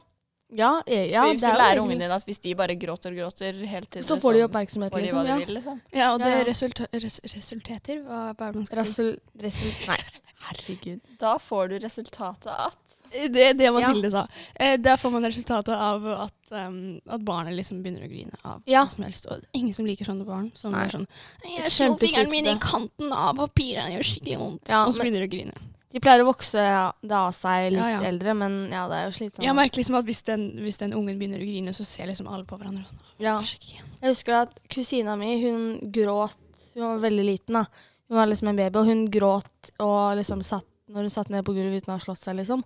Ja, 0.51 0.83
eh, 0.87 1.11
ja 1.11 1.25
hvis 1.29 1.41
du 1.43 1.47
er 1.47 1.57
lærer 1.59 1.77
egentlig- 1.77 1.83
ungene 1.83 2.01
dine 2.05 2.15
at 2.15 2.25
hvis 2.25 2.41
de 2.41 2.55
bare 2.55 2.75
gråter 2.77 3.11
og 3.13 3.17
gråter 3.17 3.53
hele 3.67 3.87
tiden, 3.87 4.03
Så 4.05 4.17
får 4.21 4.33
de 4.35 4.43
oppmerksomhet, 4.49 4.93
får 4.93 4.99
de 4.99 5.03
liksom. 5.07 5.23
de 5.25 5.29
Ja. 5.29 5.37
vil, 5.37 5.55
liksom. 5.55 5.81
Ja, 5.93 6.13
og 6.15 6.19
det 6.21 6.27
Ja, 6.31 6.39
ja. 6.39 6.45
Resulta 6.45 6.87
res 6.93 7.21
resulteter 7.25 8.03
Hva 8.05 8.31
er 8.31 8.35
det 8.53 8.55
man 8.55 8.67
skal 8.67 8.79
si? 8.87 9.03
Rassel... 9.03 9.21
Rassel... 9.43 9.73
Nei, 9.89 9.99
herregud. 10.49 11.01
Da 11.19 11.39
får 11.39 11.69
du 11.69 11.79
resultatet 11.79 12.47
at 12.53 12.77
Det, 13.11 13.37
er 13.41 13.53
det 13.55 13.65
Ja. 13.65 13.71
Mathilde 13.73 14.11
sa. 14.11 14.27
Eh, 14.61 14.77
da 14.77 14.97
får 14.97 15.11
man 15.11 15.25
resultatet 15.25 15.73
av 15.73 16.05
at, 16.07 16.33
um, 16.53 17.01
at 17.09 17.21
barnet 17.25 17.55
liksom 17.57 17.83
begynner 17.83 18.05
å 18.05 18.09
grine 18.11 18.37
av 18.45 18.63
Ja. 18.67 18.85
hva 18.85 18.93
som 18.93 19.05
helst. 19.05 19.27
Og 19.31 19.41
ingen 19.55 19.73
som 19.73 19.87
liker 19.87 20.05
sånne 20.05 20.27
barn. 20.27 20.53
Som 20.55 20.73
Nei. 20.73 20.85
er 20.85 20.89
sånn 20.91 21.07
'Jeg 21.45 21.71
slo 21.73 21.97
fingeren 21.97 22.31
min 22.31 22.47
i 22.47 22.55
kanten 22.59 23.11
av 23.13 23.35
papiret, 23.37 23.87
det 23.87 23.97
gjør 23.97 24.05
skikkelig 24.05 24.39
vondt.' 24.39 24.69
Ja, 24.69 24.85
og 24.85 24.93
så 24.95 25.01
begynner 25.01 25.25
de 25.25 25.29
å 25.29 25.31
grine. 25.31 25.55
De 25.89 26.01
pleier 26.05 26.21
å 26.21 26.29
vokse 26.29 26.61
det 26.61 27.17
av 27.17 27.31
seg 27.33 27.71
litt 27.73 27.81
Ja, 27.81 27.95
ja. 27.97 28.01
eldre, 28.11 28.35
men 28.37 28.57
ja, 28.69 28.83
det 28.91 28.97
er 28.99 29.07
jo 29.07 29.15
slitsomt. 29.17 29.45
Jeg 29.47 29.57
merker 29.57 29.81
liksom 29.81 29.97
at 29.97 30.09
hvis 30.09 30.21
den, 30.27 30.43
hvis 30.61 30.81
den 30.83 30.93
ungen 30.97 31.17
begynner 31.21 31.41
å 31.41 31.47
grine, 31.49 31.73
så 31.77 31.87
ser 31.89 32.11
liksom 32.11 32.29
alle 32.29 32.45
på 32.49 32.59
hverandre 32.61 32.85
sånn. 32.85 33.05
Ja. 33.25 33.39
Jeg 33.41 34.11
husker 34.13 34.37
at 34.43 34.59
kusina 34.69 35.17
mi, 35.17 35.39
hun 35.47 35.79
gråt 35.95 36.37
Hun 36.75 36.85
var 36.85 37.01
veldig 37.09 37.25
liten, 37.27 37.57
da. 37.57 37.65
Hun 38.09 38.19
var 38.21 38.29
liksom 38.31 38.53
en 38.53 38.59
baby, 38.61 38.79
og 38.79 38.87
hun 38.87 39.01
gråt 39.11 39.73
og 39.83 40.19
liksom 40.21 40.45
satt 40.47 40.69
når 40.93 41.09
hun 41.09 41.11
satt 41.13 41.33
ned 41.33 41.45
på 41.45 41.53
gulvet 41.57 41.83
uten 41.83 41.91
å 41.93 41.97
ha 41.99 42.05
slått 42.05 42.21
seg, 42.23 42.37
liksom. 42.39 42.63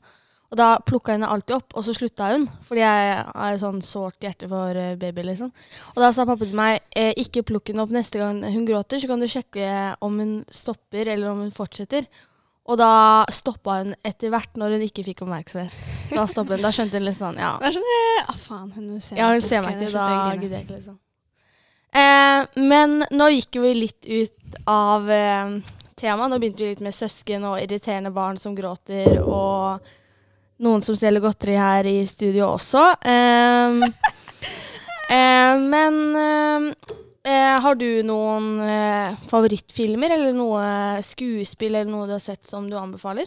Og 0.52 0.58
da 0.60 0.66
plukka 0.84 1.14
jeg 1.14 1.16
henne 1.16 1.30
alltid 1.32 1.56
opp, 1.56 1.72
og 1.78 1.86
så 1.86 1.94
slutta 1.96 2.28
hun. 2.34 2.44
Fordi 2.68 2.82
jeg 2.82 3.14
har 3.24 3.54
et 3.54 3.62
sånn 3.62 3.80
sårt 3.82 4.20
hjerte 4.20 4.50
for 4.50 4.76
eh, 4.76 4.98
baby, 5.00 5.24
liksom. 5.30 5.48
Og 5.94 6.02
da 6.04 6.10
sa 6.12 6.26
pappa 6.28 6.44
til 6.44 6.58
meg 6.58 6.82
eh, 6.92 7.14
ikke 7.22 7.42
plukk 7.48 7.72
henne 7.72 7.86
opp 7.86 7.94
neste 7.94 8.20
gang 8.20 8.42
hun 8.44 8.66
gråter, 8.68 9.00
så 9.00 9.08
kan 9.08 9.22
du 9.22 9.30
sjekke 9.32 9.70
om 10.04 10.20
hun 10.20 10.34
stopper 10.52 11.08
eller 11.14 11.32
om 11.32 11.40
hun 11.46 11.54
fortsetter. 11.56 12.04
Og 12.70 12.78
da 12.78 13.24
stoppa 13.34 13.80
hun 13.80 13.94
etter 14.06 14.30
hvert 14.30 14.58
når 14.60 14.76
hun 14.76 14.84
ikke 14.86 15.02
fikk 15.06 15.24
oppmerksomhet. 15.24 15.72
Da 16.12 16.26
stoppet 16.30 16.58
hun. 16.58 16.62
Da 16.62 16.70
skjønte 16.74 17.00
hun 17.00 17.08
litt 17.08 17.18
sånn, 17.18 17.40
ja. 17.42 17.56
Det 17.58 17.72
er 17.72 17.78
sånn 17.78 17.88
ja, 17.90 18.26
ah, 18.30 18.36
faen, 18.38 18.68
hun 18.76 19.00
ser 19.02 19.18
Ja, 19.18 19.30
hun 19.32 19.42
ser 19.42 19.64
meg 19.64 19.80
da 19.80 19.88
ikke. 19.88 19.96
Da 19.96 20.04
jeg 20.12 20.42
gidder 20.44 20.56
jeg 20.60 20.66
ikke, 20.68 20.78
liksom. 20.78 20.98
Eh, 21.92 22.60
men 22.70 23.02
nå 23.12 23.28
gikk 23.34 23.58
vi 23.60 23.72
litt 23.76 24.06
ut 24.06 24.60
av 24.70 25.10
eh, 25.10 25.56
temaet. 25.98 26.30
Nå 26.30 26.38
begynte 26.38 26.62
vi 26.62 26.70
litt 26.70 26.84
med 26.86 26.96
søsken 26.96 27.48
og 27.50 27.58
irriterende 27.60 28.14
barn 28.14 28.38
som 28.40 28.54
gråter, 28.56 29.18
og 29.20 29.82
noen 30.62 30.86
som 30.86 30.96
stjeler 30.96 31.24
godteri 31.24 31.58
her 31.58 31.88
i 31.90 31.98
studio 32.06 32.52
også. 32.54 32.86
Eh, 33.02 33.82
eh, 35.18 35.66
men 35.66 36.72
eh, 37.24 37.56
har 37.64 37.74
du 37.78 38.02
noen 38.06 38.48
eh, 38.66 39.16
favorittfilmer 39.30 40.10
eller 40.16 40.32
noe 40.36 40.64
skuespill 41.06 41.74
eller 41.78 41.90
noe 41.92 42.06
du 42.10 42.12
har 42.16 42.22
sett 42.24 42.46
som 42.46 42.68
du 42.70 42.76
anbefaler? 42.78 43.26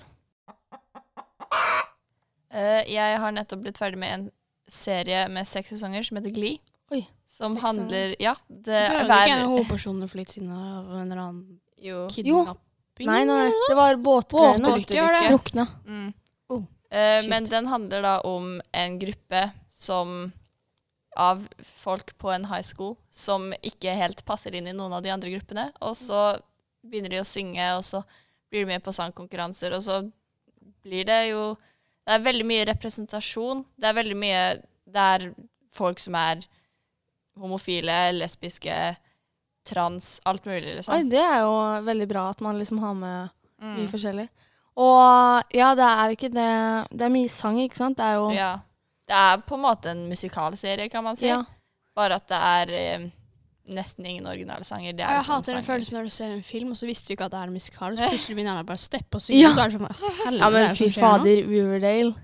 Eh, 2.55 2.83
jeg 2.93 3.19
har 3.19 3.33
nettopp 3.35 3.63
blitt 3.65 3.79
ferdig 3.81 3.99
med 3.99 4.13
en 4.15 4.25
serie 4.71 5.25
med 5.31 5.47
seks 5.47 5.73
sesonger 5.75 6.05
som 6.07 6.17
heter 6.19 6.33
Glee. 6.35 6.59
Oi, 6.93 7.01
Som 7.27 7.55
seks 7.57 7.65
handler 7.65 8.15
Ja, 8.21 8.35
det 8.47 8.65
Du 8.65 8.71
er 8.71 8.93
er 8.93 9.01
jo 9.01 9.05
ikke 9.05 9.15
en 9.15 9.31
av 9.33 9.39
hver 9.39 9.49
hovedpersonene 9.51 10.07
litt 10.21 10.29
siden 10.35 10.51
av 10.53 10.91
en 10.93 11.11
eller 11.11 11.21
annen 11.21 11.59
Jo. 11.81 12.05
kidnapping? 12.13 13.09
Nei, 13.09 13.23
nei, 13.27 13.39
nei. 13.49 13.65
Det 13.69 13.75
var 13.75 13.97
båtgreiene. 13.99 15.29
Drukna. 15.29 15.67
Mm. 15.85 16.13
Oh, 16.49 16.63
Eh, 16.95 17.25
men 17.27 17.43
den 17.49 17.65
handler 17.67 18.01
da 18.05 18.19
om 18.23 18.61
en 18.71 18.99
gruppe 18.99 19.51
som 19.69 20.31
av 21.15 21.47
folk 21.63 22.17
på 22.17 22.31
en 22.33 22.45
high 22.45 22.63
school 22.65 22.95
som 23.11 23.51
ikke 23.63 23.95
helt 23.95 24.23
passer 24.25 24.55
inn 24.55 24.67
i 24.67 24.73
noen 24.75 24.93
av 24.93 25.01
de 25.05 25.09
andre 25.13 25.31
gruppene. 25.31 25.69
Og 25.81 25.95
så 25.95 26.37
begynner 26.85 27.09
de 27.09 27.21
å 27.21 27.25
synge, 27.27 27.65
og 27.77 27.83
så 27.87 28.03
blir 28.51 28.65
de 28.65 28.71
med 28.73 28.83
på 28.85 28.93
sangkonkurranser, 28.93 29.73
og 29.73 29.81
så 29.83 30.01
blir 30.85 31.05
det 31.05 31.29
jo 31.31 31.55
Det 32.05 32.13
er 32.13 32.19
veldig 32.21 32.45
mye 32.45 32.65
representasjon. 32.69 33.63
Det 33.81 33.87
er 33.89 33.93
veldig 33.97 34.15
mye 34.21 34.41
Det 34.85 35.01
er 35.01 35.33
folk 35.73 35.97
som 35.99 36.13
er 36.15 36.43
homofile, 37.39 38.11
lesbiske, 38.13 38.75
trans, 39.65 40.21
alt 40.29 40.45
mulig, 40.45 40.75
liksom. 40.77 40.93
Oi, 40.93 41.03
det 41.09 41.19
er 41.19 41.39
jo 41.41 41.55
veldig 41.83 42.07
bra 42.07 42.29
at 42.29 42.41
man 42.45 42.59
liksom 42.61 42.79
har 42.83 42.93
med 42.93 43.29
mye 43.61 43.85
Mm. 43.87 43.89
forskjellig. 43.91 44.27
Og 44.77 45.43
ja, 45.55 45.73
det 45.75 45.83
er 45.87 46.09
ikke 46.13 46.29
det 46.29 46.87
Det 46.97 47.01
er 47.01 47.09
mye 47.09 47.29
sang, 47.29 47.57
ikke 47.57 47.75
sant? 47.77 47.97
Det 47.97 48.03
er 48.05 48.15
jo 48.15 48.29
Ja. 48.31 48.59
Det 49.07 49.13
er 49.15 49.37
på 49.45 49.55
en 49.55 49.61
måte 49.61 49.91
en 49.91 50.07
musikalserie, 50.09 50.89
kan 50.89 51.03
man 51.05 51.15
si. 51.15 51.27
ja. 51.29 51.43
Bare 51.95 52.15
at 52.19 52.27
det 52.27 52.37
er 52.37 52.71
eh, 52.75 53.03
nesten 53.71 54.05
ingen 54.05 54.25
originale 54.27 54.63
sanger. 54.67 54.93
Det 54.97 55.05
er 55.05 55.13
Jeg 55.19 55.23
hater 55.29 55.53
den 55.53 55.61
sanger. 55.61 55.67
følelsen 55.67 55.95
når 55.97 56.03
du 56.03 56.09
ser 56.09 56.33
en 56.33 56.43
film, 56.43 56.71
og 56.71 56.77
så 56.77 56.85
visste 56.89 57.07
du 57.07 57.13
ikke 57.15 57.25
at 57.25 57.31
det 57.31 57.39
er 57.39 57.47
en 57.47 57.53
musikal, 57.53 57.95
så 57.97 58.09
plutselig 58.11 58.35
begynner 58.35 58.57
han 58.59 58.65
bare 58.67 58.77
å 58.81 58.83
steppe 58.83 59.15
og 59.15 59.21
synge, 59.23 59.39
Ja. 59.41 59.49
og 59.49 59.55
så 59.55 59.63
er 59.63 59.69
det 59.69 59.79
sånn 59.79 59.87
Hva 59.87 60.11
helvete 60.25 60.41
ja, 60.41 60.47
er 60.47 60.51
men 60.57 60.65
det 60.67 60.77
fy 60.77 60.83
som 60.89 60.95
skjer 60.95 61.05
nå?» 61.05 61.09
fader, 61.09 61.43
Riverdale. 61.53 62.15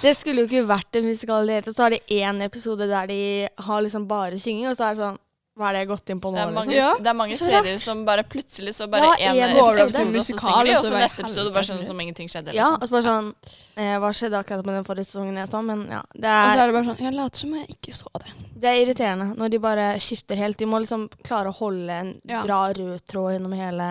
Det 0.00 0.12
skulle 0.16 0.40
jo 0.40 0.48
ikke 0.48 0.62
vært 0.70 0.96
en 0.96 1.04
musikal 1.10 1.42
i 1.42 1.46
det 1.50 1.54
hele 1.58 1.66
tatt. 1.68 1.76
Så 1.76 1.82
har 1.84 1.90
de 1.90 2.00
én 2.22 2.40
episode 2.46 2.86
der 2.88 3.06
de 3.10 3.20
har 3.66 3.82
liksom 3.84 4.06
bare 4.08 4.38
synging, 4.40 4.68
og 4.70 4.76
så 4.78 4.86
er 4.88 4.94
det 4.96 5.02
sånn 5.04 5.18
Hva 5.60 5.68
er 5.68 5.76
det 5.76 5.80
jeg 5.82 5.88
har 5.88 5.90
gått 5.92 6.10
inn 6.14 6.20
på 6.24 6.30
nå? 6.32 6.36
Det 6.38 6.42
er 6.42 6.52
mange, 6.56 6.70
liksom? 6.72 6.80
Ja, 6.80 7.02
det 7.04 7.10
er 7.12 7.16
mange 7.18 7.36
serier 7.36 7.78
som 7.84 7.98
bare 8.08 8.22
plutselig 8.24 8.72
så 8.78 8.86
bare 8.90 9.10
Ja, 9.20 9.30
en 9.30 9.36
en 9.36 9.50
episode, 9.50 9.84
og 9.84 9.90
så 9.90 10.38
synger 10.40 10.64
de, 10.70 10.74
og 10.78 10.84
så 10.88 10.94
neste 10.96 11.24
episode 11.26 11.52
bare 11.52 11.68
sånn 11.68 11.82
som 11.84 12.00
ingenting 12.00 12.30
skjedde. 12.32 12.54
Ja, 12.56 12.70
Liksom. 12.70 12.80
og 12.80 12.88
så 12.88 12.94
bare 12.96 13.06
sånn 13.10 13.28
eh, 13.76 13.96
Hva 14.00 14.10
skjedde 14.16 14.40
akkurat 14.40 14.64
med 14.66 14.74
den 14.80 14.86
forrige 14.88 15.04
sesongen 15.10 15.36
jeg 15.42 15.48
så? 15.52 15.60
Men 15.62 15.84
ja, 15.92 16.00
det 16.16 16.32
Og 16.32 16.50
så 16.50 16.56
er, 16.56 16.62
er 16.62 16.66
det 16.72 16.76
bare 16.78 16.88
sånn 16.90 17.02
Jeg 17.04 17.14
later 17.20 17.38
som 17.44 17.54
jeg 17.60 17.68
ikke 17.76 17.92
så 18.00 18.08
det. 18.24 18.32
det 18.64 18.68
er 18.72 18.80
irriterende 18.86 19.28
når 19.36 19.48
de 19.54 19.58
bare 19.68 19.86
skifter 20.00 20.36
helt. 20.40 20.56
De 20.58 20.64
må 20.66 20.80
liksom 20.80 21.08
klare 21.22 21.52
å 21.52 21.58
holde 21.60 21.90
en 21.92 22.14
Ja. 22.24 22.42
bra 22.48 22.62
rød 22.72 23.04
tråd 23.06 23.34
gjennom 23.36 23.52
hele 23.60 23.90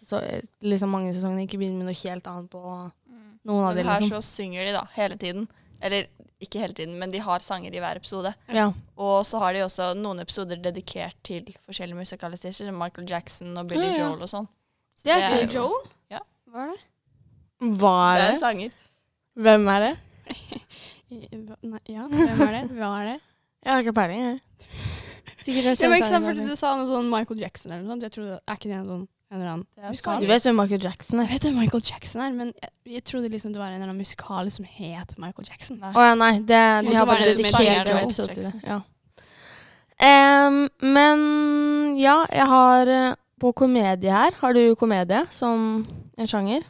så, 0.00 0.18
liksom 0.64 0.88
mange 0.90 1.12
sesonger. 1.12 1.44
Ikke 1.44 1.58
begynne 1.60 1.84
med 1.84 1.92
noe 1.92 2.00
helt 2.00 2.26
annet 2.26 2.48
på 2.50 2.62
noen 3.44 3.64
av 3.68 3.74
Men 3.74 3.76
de, 3.76 3.82
her 3.90 4.00
liksom. 4.00 4.16
så 4.16 4.22
synger 4.24 4.64
de 4.66 4.72
da, 4.72 4.86
hele 4.96 5.16
tiden. 5.16 5.48
Eller 5.80 6.06
ikke 6.40 6.60
hele 6.62 6.76
tiden, 6.76 6.94
men 6.98 7.12
de 7.12 7.20
har 7.22 7.42
sanger 7.44 7.74
i 7.74 7.80
hver 7.82 7.98
episode. 8.00 8.32
Ja. 8.48 8.70
Og 8.96 9.24
så 9.28 9.40
har 9.42 9.52
de 9.56 9.64
også 9.66 9.90
noen 9.98 10.22
episoder 10.22 10.60
dedikert 10.62 11.16
til 11.26 11.50
forskjellige 11.66 11.98
musikalister, 12.00 12.54
som 12.56 12.78
Michael 12.80 13.08
Jackson 13.10 13.56
og 13.60 13.68
Billy 13.68 13.84
Ja, 13.84 13.92
ja. 13.92 14.04
Joel 14.06 14.24
og 14.24 14.30
sånn. 14.32 14.48
Så 14.96 15.08
Det 15.08 15.16
er 15.16 15.34
Billy 15.36 15.54
Joel? 15.54 15.90
Ja. 16.12 16.22
Hva 16.50 16.66
er 16.66 16.72
det? 16.72 16.86
Hva 17.80 17.94
er 18.00 18.16
Det 18.16 18.22
Det 18.22 18.28
er 18.30 18.32
en 18.34 18.44
sanger. 18.44 18.78
Hvem 19.40 19.68
er 19.74 19.86
det? 19.86 19.92
Nei, 21.10 21.80
ja, 21.90 22.06
hvem 22.08 22.42
er 22.46 22.52
det? 22.56 22.64
Hva 22.78 22.90
er 23.00 23.06
det? 23.12 23.18
Jeg 23.60 23.72
har 23.72 23.84
ikke 23.84 23.96
peiling, 23.98 24.20
jeg. 24.24 24.40
Sikkert 25.40 25.80
Det 25.80 25.88
var 25.88 25.96
ikke 25.96 26.08
sant, 26.08 26.24
kjent 26.24 26.28
fordi 26.28 26.44
du 26.48 26.56
sa 26.56 26.74
noe 26.76 26.88
sånn 26.88 27.08
Michael 27.12 27.40
Jackson 27.44 27.72
eller 27.72 27.84
noe 27.84 27.94
sånt. 27.94 28.04
Jeg 28.06 28.14
tror 28.16 28.28
det 28.28 28.36
er 28.40 28.58
ikke 28.60 28.70
det 28.70 28.76
en 28.78 28.90
sånn 28.92 29.08
en 29.30 29.38
eller 29.38 29.52
annen 29.52 29.66
musikal? 29.88 30.20
Du 30.20 30.26
vet 30.26 30.42
hvem 30.42 30.56
Michael 30.58 30.82
Jackson 30.82 31.20
Jeg 31.20 31.28
er? 31.28 31.32
vet 31.32 31.44
hvem 31.46 31.58
Michael 31.60 31.84
Jackson 31.86 32.22
er, 32.24 32.30
men 32.34 32.52
jeg, 32.62 32.70
jeg 32.96 33.04
trodde 33.04 33.28
liksom 33.30 33.52
det 33.54 33.60
var 33.60 33.68
en 33.70 33.74
eller 33.78 33.88
annen 33.88 34.02
musikal 34.02 34.50
som 34.50 34.64
het 34.66 35.14
Michael 35.18 35.46
Jackson. 35.50 35.78
Å 35.82 35.92
oh, 35.94 36.06
ja, 36.08 36.16
nei. 36.18 36.32
Det, 36.40 36.62
de 36.88 36.96
har 36.96 37.06
bare 37.06 37.30
dedikert 37.30 37.92
en 37.92 38.02
episode 38.02 38.34
til 38.34 38.48
det. 38.48 38.54
Ja. 38.66 38.80
Um, 40.00 40.64
men 40.80 41.22
ja, 42.00 42.24
jeg 42.32 42.46
har 42.48 42.88
eh, 42.88 43.14
på 43.40 43.52
komedie 43.52 44.10
her. 44.10 44.34
Har 44.40 44.56
du 44.56 44.74
komedie 44.74 45.22
som 45.30 45.86
en 46.18 46.28
sjanger? 46.28 46.64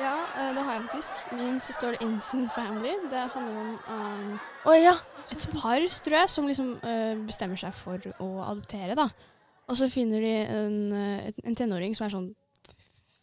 Ja, 0.00 0.16
eh, 0.40 0.50
det 0.56 0.64
har 0.64 0.72
jeg 0.72 0.82
faktisk. 0.88 1.22
Min 1.36 1.60
så 1.60 1.76
står 1.76 1.94
det 1.94 2.08
Instant 2.08 2.50
Family. 2.54 2.96
Det 3.12 3.28
handler 3.34 3.60
om 3.60 3.78
um, 3.94 4.38
oh, 4.64 4.74
ja. 4.74 4.96
et 5.30 5.48
par, 5.54 5.86
tror 6.02 6.18
jeg, 6.18 6.30
som 6.30 6.46
liksom 6.46 6.74
uh, 6.82 7.14
bestemmer 7.28 7.60
seg 7.60 7.76
for 7.76 8.10
å 8.18 8.30
adoptere, 8.48 8.96
da. 8.98 9.08
Og 9.68 9.76
så 9.78 9.88
finner 9.90 10.20
de 10.22 10.34
en, 10.56 10.92
eh, 10.92 11.30
en 11.44 11.56
tenåring 11.58 11.96
som 11.96 12.06
er 12.06 12.14
sånn 12.14 12.28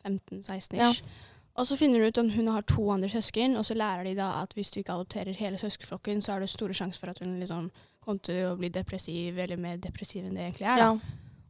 15-16 0.04 0.78
Ja. 0.78 0.92
Og 1.56 1.68
så 1.70 1.78
finner 1.78 2.02
de 2.02 2.08
ut 2.10 2.18
at 2.18 2.32
hun 2.34 2.48
har 2.50 2.64
to 2.66 2.90
andre 2.90 3.10
søsken, 3.10 3.56
og 3.58 3.66
så 3.66 3.76
lærer 3.78 4.04
de 4.08 4.16
da 4.18 4.42
at 4.42 4.56
hvis 4.58 4.72
du 4.74 4.80
ikke 4.80 4.96
adopterer 4.96 5.36
hele 5.38 5.60
søskenflokken, 5.62 6.22
så 6.26 6.34
er 6.34 6.40
det 6.42 6.50
store 6.50 6.74
sjanser 6.74 7.00
for 7.00 7.12
at 7.12 7.20
hun 7.22 7.40
liksom 7.40 7.68
kommer 8.02 8.20
til 8.26 8.48
å 8.48 8.56
bli 8.58 8.70
depressiv, 8.74 9.38
eller 9.38 9.58
mer 9.62 9.78
depressiv 9.78 10.26
enn 10.26 10.34
det 10.34 10.48
egentlig 10.48 10.68
er. 10.68 10.78
ja. 10.78 10.98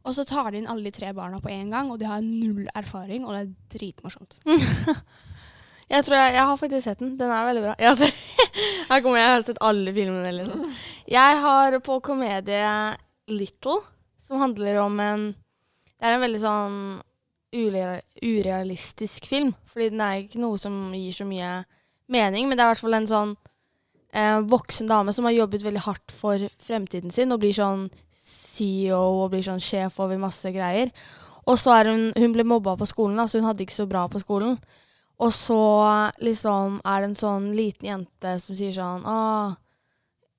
Og 0.04 0.12
så 0.12 0.26
tar 0.28 0.50
de 0.52 0.58
inn 0.60 0.66
alle 0.68 0.84
de 0.84 0.90
tre 0.92 1.14
barna 1.16 1.38
på 1.40 1.48
en 1.48 1.70
gang, 1.72 1.90
og 1.90 1.98
de 1.98 2.04
har 2.04 2.20
null 2.20 2.66
erfaring, 2.76 3.24
og 3.24 3.32
det 3.32 3.40
er 3.46 3.78
dritmorsomt. 3.78 4.36
Jeg 5.88 6.04
tror 6.04 6.16
jeg, 6.16 6.32
jeg 6.32 6.44
har 6.48 6.56
faktisk 6.56 6.84
sett 6.84 6.98
den. 6.98 7.10
Den 7.20 7.30
er 7.30 7.44
veldig 7.44 7.62
bra. 7.62 7.74
Jeg 7.78 7.96
sett, 8.00 8.14
her 8.88 9.02
kommer 9.04 9.18
jeg, 9.20 9.26
jeg 9.26 9.34
har 9.34 9.42
sett 9.44 9.58
alle 9.60 9.92
filmene. 9.92 10.30
Liksom. 10.32 10.62
Jeg 11.12 11.40
har 11.44 11.76
på 11.84 11.98
komedie 12.00 12.70
Little, 13.28 13.82
som 14.24 14.40
handler 14.40 14.80
om 14.82 15.00
en 15.00 15.32
Det 15.94 16.10
er 16.10 16.16
en 16.16 16.24
veldig 16.24 16.40
sånn 16.42 16.78
urealistisk 17.54 19.26
film. 19.30 19.54
Fordi 19.70 19.90
den 19.92 20.02
er 20.04 20.24
ikke 20.24 20.42
noe 20.42 20.58
som 20.60 20.74
gir 20.92 21.14
så 21.16 21.24
mye 21.24 21.64
mening, 22.10 22.48
men 22.48 22.58
det 22.58 22.64
er 22.64 22.68
i 22.68 22.74
hvert 22.74 22.82
fall 22.82 22.98
en 22.98 23.08
sånn 23.08 23.34
eh, 24.12 24.40
voksen 24.50 24.90
dame 24.90 25.14
som 25.14 25.24
har 25.28 25.36
jobbet 25.36 25.64
veldig 25.64 25.84
hardt 25.86 26.12
for 26.12 26.42
fremtiden 26.60 27.14
sin 27.14 27.32
og 27.32 27.40
blir 27.40 27.54
sånn 27.56 27.86
CEO 28.12 29.00
og 29.22 29.30
blir 29.32 29.44
sånn 29.46 29.62
sjef 29.62 30.00
over 30.02 30.20
masse 30.20 30.50
greier. 30.52 30.92
Og 31.44 31.58
så 31.60 31.74
er 31.78 31.92
hun 31.92 32.12
Hun 32.16 32.32
ble 32.32 32.44
mobba 32.44 32.76
på 32.76 32.88
skolen, 32.88 33.16
da, 33.16 33.26
så 33.26 33.38
hun 33.38 33.48
hadde 33.48 33.64
ikke 33.64 33.80
så 33.80 33.86
bra 33.86 34.06
på 34.08 34.20
skolen. 34.22 34.58
Og 35.22 35.32
så 35.32 35.60
liksom 36.18 36.80
er 36.84 37.00
det 37.00 37.10
en 37.10 37.18
sånn 37.18 37.52
liten 37.54 37.86
jente 37.86 38.38
som 38.42 38.56
sier 38.56 38.74
sånn 38.74 39.04
Å, 39.06 39.54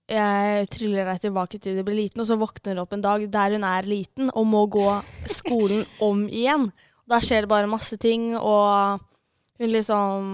jeg 0.10 0.68
tryller 0.70 1.08
deg 1.10 1.22
tilbake 1.24 1.58
til 1.62 1.80
du 1.80 1.84
blir 1.88 1.98
liten. 1.98 2.22
Og 2.22 2.28
så 2.30 2.38
våkner 2.38 2.76
du 2.78 2.84
opp 2.84 2.94
en 2.94 3.02
dag 3.06 3.24
der 3.32 3.56
hun 3.58 3.64
er 3.66 3.88
liten 3.90 4.30
og 4.34 4.46
må 4.50 4.66
gå 4.70 4.86
skolen 5.32 5.86
om 6.08 6.28
igjen. 6.30 6.70
Da 7.10 7.20
skjer 7.22 7.46
det 7.46 7.50
bare 7.52 7.70
masse 7.70 7.98
ting, 8.02 8.32
og 8.38 9.02
hun 9.62 9.70
liksom 9.74 10.30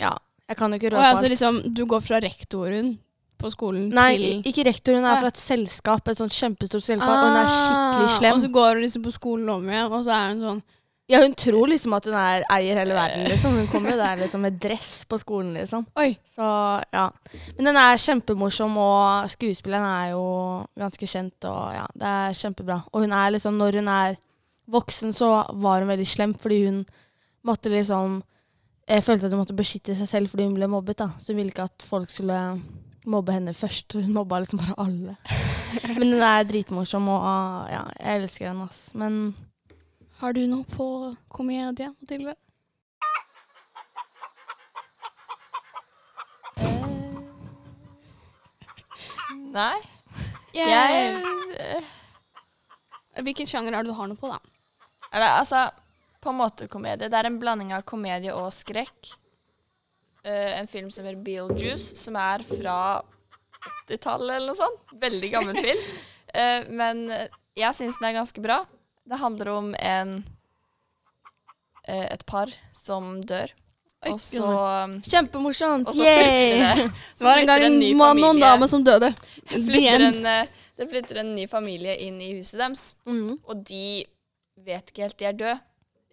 Ja, 0.00 0.14
jeg 0.48 0.56
kan 0.58 0.72
jo 0.72 0.80
ikke 0.80 0.90
røpe 0.92 1.04
alt. 1.04 1.14
altså 1.16 1.28
liksom, 1.32 1.62
du 1.74 1.86
går 1.88 2.02
fra 2.04 2.18
rektoren 2.20 2.98
på 3.40 3.48
skolen 3.54 3.86
Nei, 3.96 4.16
til 4.18 4.42
ikke 4.50 4.66
rektor. 4.68 4.98
Hun 4.98 5.06
er 5.08 5.16
fra 5.22 5.30
et 5.32 5.40
selskap, 5.40 6.08
et 6.12 6.18
sånt 6.20 6.34
kjempestort 6.36 6.84
selskap, 6.84 7.08
og 7.08 7.30
hun 7.30 7.38
er 7.40 7.48
skikkelig 7.48 8.10
Ah, 8.10 8.18
slem. 8.18 8.34
Og 8.36 8.42
så 8.44 8.50
går 8.52 8.68
hun 8.74 8.82
liksom 8.84 9.04
på 9.06 9.12
skolen 9.16 9.48
om 9.48 9.64
igjen, 9.70 9.88
og 9.96 10.04
så 10.04 10.12
er 10.16 10.28
hun 10.34 10.42
sånn 10.44 10.60
Ja, 11.10 11.18
hun 11.24 11.34
tror 11.34 11.66
liksom 11.66 11.94
at 11.96 12.06
hun 12.06 12.14
er, 12.14 12.44
eier 12.54 12.78
hele 12.78 12.94
verden, 12.94 13.24
liksom. 13.26 13.56
Hun 13.58 13.66
kommer 13.72 13.96
jo 13.96 13.98
der 13.98 14.20
liksom 14.22 14.44
med 14.46 14.60
dress 14.62 14.90
på 15.10 15.18
skolen, 15.18 15.56
liksom. 15.58 15.82
Oi. 15.98 16.12
Så 16.22 16.46
ja. 16.94 17.08
Men 17.56 17.70
den 17.70 17.78
er 17.80 17.98
kjempemorsom, 17.98 18.76
og 18.78 19.30
skuespilleren 19.32 19.88
er 19.88 20.12
jo 20.12 20.24
ganske 20.78 21.08
kjent, 21.10 21.48
og 21.50 21.74
ja, 21.74 21.88
det 21.98 22.12
er 22.20 22.38
kjempebra. 22.38 22.78
Og 22.92 23.02
hun 23.02 23.16
er 23.16 23.34
liksom, 23.34 23.58
når 23.58 23.80
hun 23.80 23.90
er 23.90 24.20
voksen, 24.70 25.10
så 25.16 25.32
var 25.50 25.82
hun 25.82 25.90
veldig 25.90 26.06
slem, 26.06 26.36
fordi 26.38 26.64
hun 26.68 26.84
måtte 27.46 27.72
liksom 27.72 28.20
Jeg 28.90 29.04
følte 29.06 29.28
at 29.28 29.32
hun 29.34 29.38
måtte 29.38 29.54
beskytte 29.54 29.94
seg 29.94 30.08
selv 30.10 30.30
fordi 30.32 30.48
hun 30.48 30.54
ble 30.56 30.66
mobbet, 30.66 30.98
da. 30.98 31.12
Så 31.22 31.30
hun 31.30 31.38
ville 31.38 31.52
ikke 31.52 31.68
at 31.68 31.84
folk 31.86 32.10
skulle 32.10 32.38
mobbe 33.06 33.34
henne 33.36 33.52
først. 33.54 33.94
Hun 33.94 34.10
mobba 34.14 34.40
liksom 34.42 34.58
bare 34.58 34.74
alle. 34.82 35.14
Men 35.98 36.10
den 36.16 36.24
er 36.26 36.48
dritmorsom, 36.48 37.06
og 37.06 37.70
ja, 37.70 37.84
jeg 38.00 38.24
elsker 38.24 38.48
henne. 38.50 38.66
ass. 38.66 38.88
Men 38.98 39.20
Har 40.20 40.34
du 40.36 40.42
noe 40.44 40.66
på 40.68 40.86
komedie, 41.32 41.86
Mathilde? 41.96 42.34
Nei. 49.54 49.78
Jeg, 50.52 51.22
eh, 51.56 51.94
Hvilken 53.24 53.48
sjanger 53.48 53.72
er 53.72 53.80
det 53.86 53.88
du 53.88 53.96
har 53.96 54.10
noe 54.10 54.20
på, 54.20 54.28
da? 54.28 54.36
er 55.10 55.24
det, 55.24 55.30
altså, 55.38 55.62
på 56.20 56.34
en 56.34 56.38
måte 56.42 56.68
komedie. 56.68 57.08
Det 57.08 57.16
er 57.16 57.30
en 57.30 57.38
blanding 57.40 57.72
av 57.72 57.86
komedie 57.88 58.34
og 58.36 58.52
skrekk. 58.52 59.14
Eh, 60.20 60.58
en 60.58 60.68
film 60.68 60.90
som 60.92 61.08
heter 61.08 61.22
Beetlejuice, 61.24 61.96
som 61.96 62.18
er 62.20 62.44
fra 62.44 62.76
80-tallet 63.88 64.36
eller 64.36 64.52
noe 64.52 64.60
sånt. 64.60 64.84
Veldig 65.00 65.32
gammel 65.32 65.62
film. 65.64 65.86
Eh, 66.30 66.68
men 66.70 67.08
jeg 67.58 67.74
syns 67.74 67.96
den 67.98 68.06
er 68.06 68.20
ganske 68.20 68.38
bra. 68.44 68.60
Det 69.10 69.18
handler 69.18 69.48
om 69.52 69.72
en 69.74 70.12
eh, 71.88 72.06
et 72.12 72.22
par 72.26 72.52
som 72.76 73.16
dør. 73.26 73.50
Oi, 74.00 74.14
og 74.14 74.20
så, 74.22 74.46
kjempemorsomt! 75.04 75.88
og 75.90 75.96
så 75.98 76.04
flytter 76.06 76.30
Yay! 76.32 76.52
det 76.56 76.84
Det 77.18 77.26
var 77.26 77.40
en 77.42 77.50
gang 77.50 77.64
en 77.66 77.78
ny 77.82 77.90
mann 77.98 78.16
og 78.22 78.30
en 78.30 78.38
familie- 78.38 78.46
dame 78.54 78.68
som 78.72 78.84
døde. 78.86 79.10
Flytter 79.50 80.06
en, 80.06 80.26
eh, 80.26 80.46
Det 80.80 80.86
flytter 80.88 81.20
en 81.20 81.34
ny 81.36 81.44
familie 81.50 81.98
inn 82.06 82.20
i 82.24 82.30
huset 82.38 82.56
deres, 82.62 82.84
Mm. 83.04 83.34
og 83.44 83.64
de 83.68 84.06
vet 84.64 84.88
ikke 84.88 85.02
helt 85.04 85.18
de 85.20 85.26
er 85.28 85.36
døde 85.36 85.58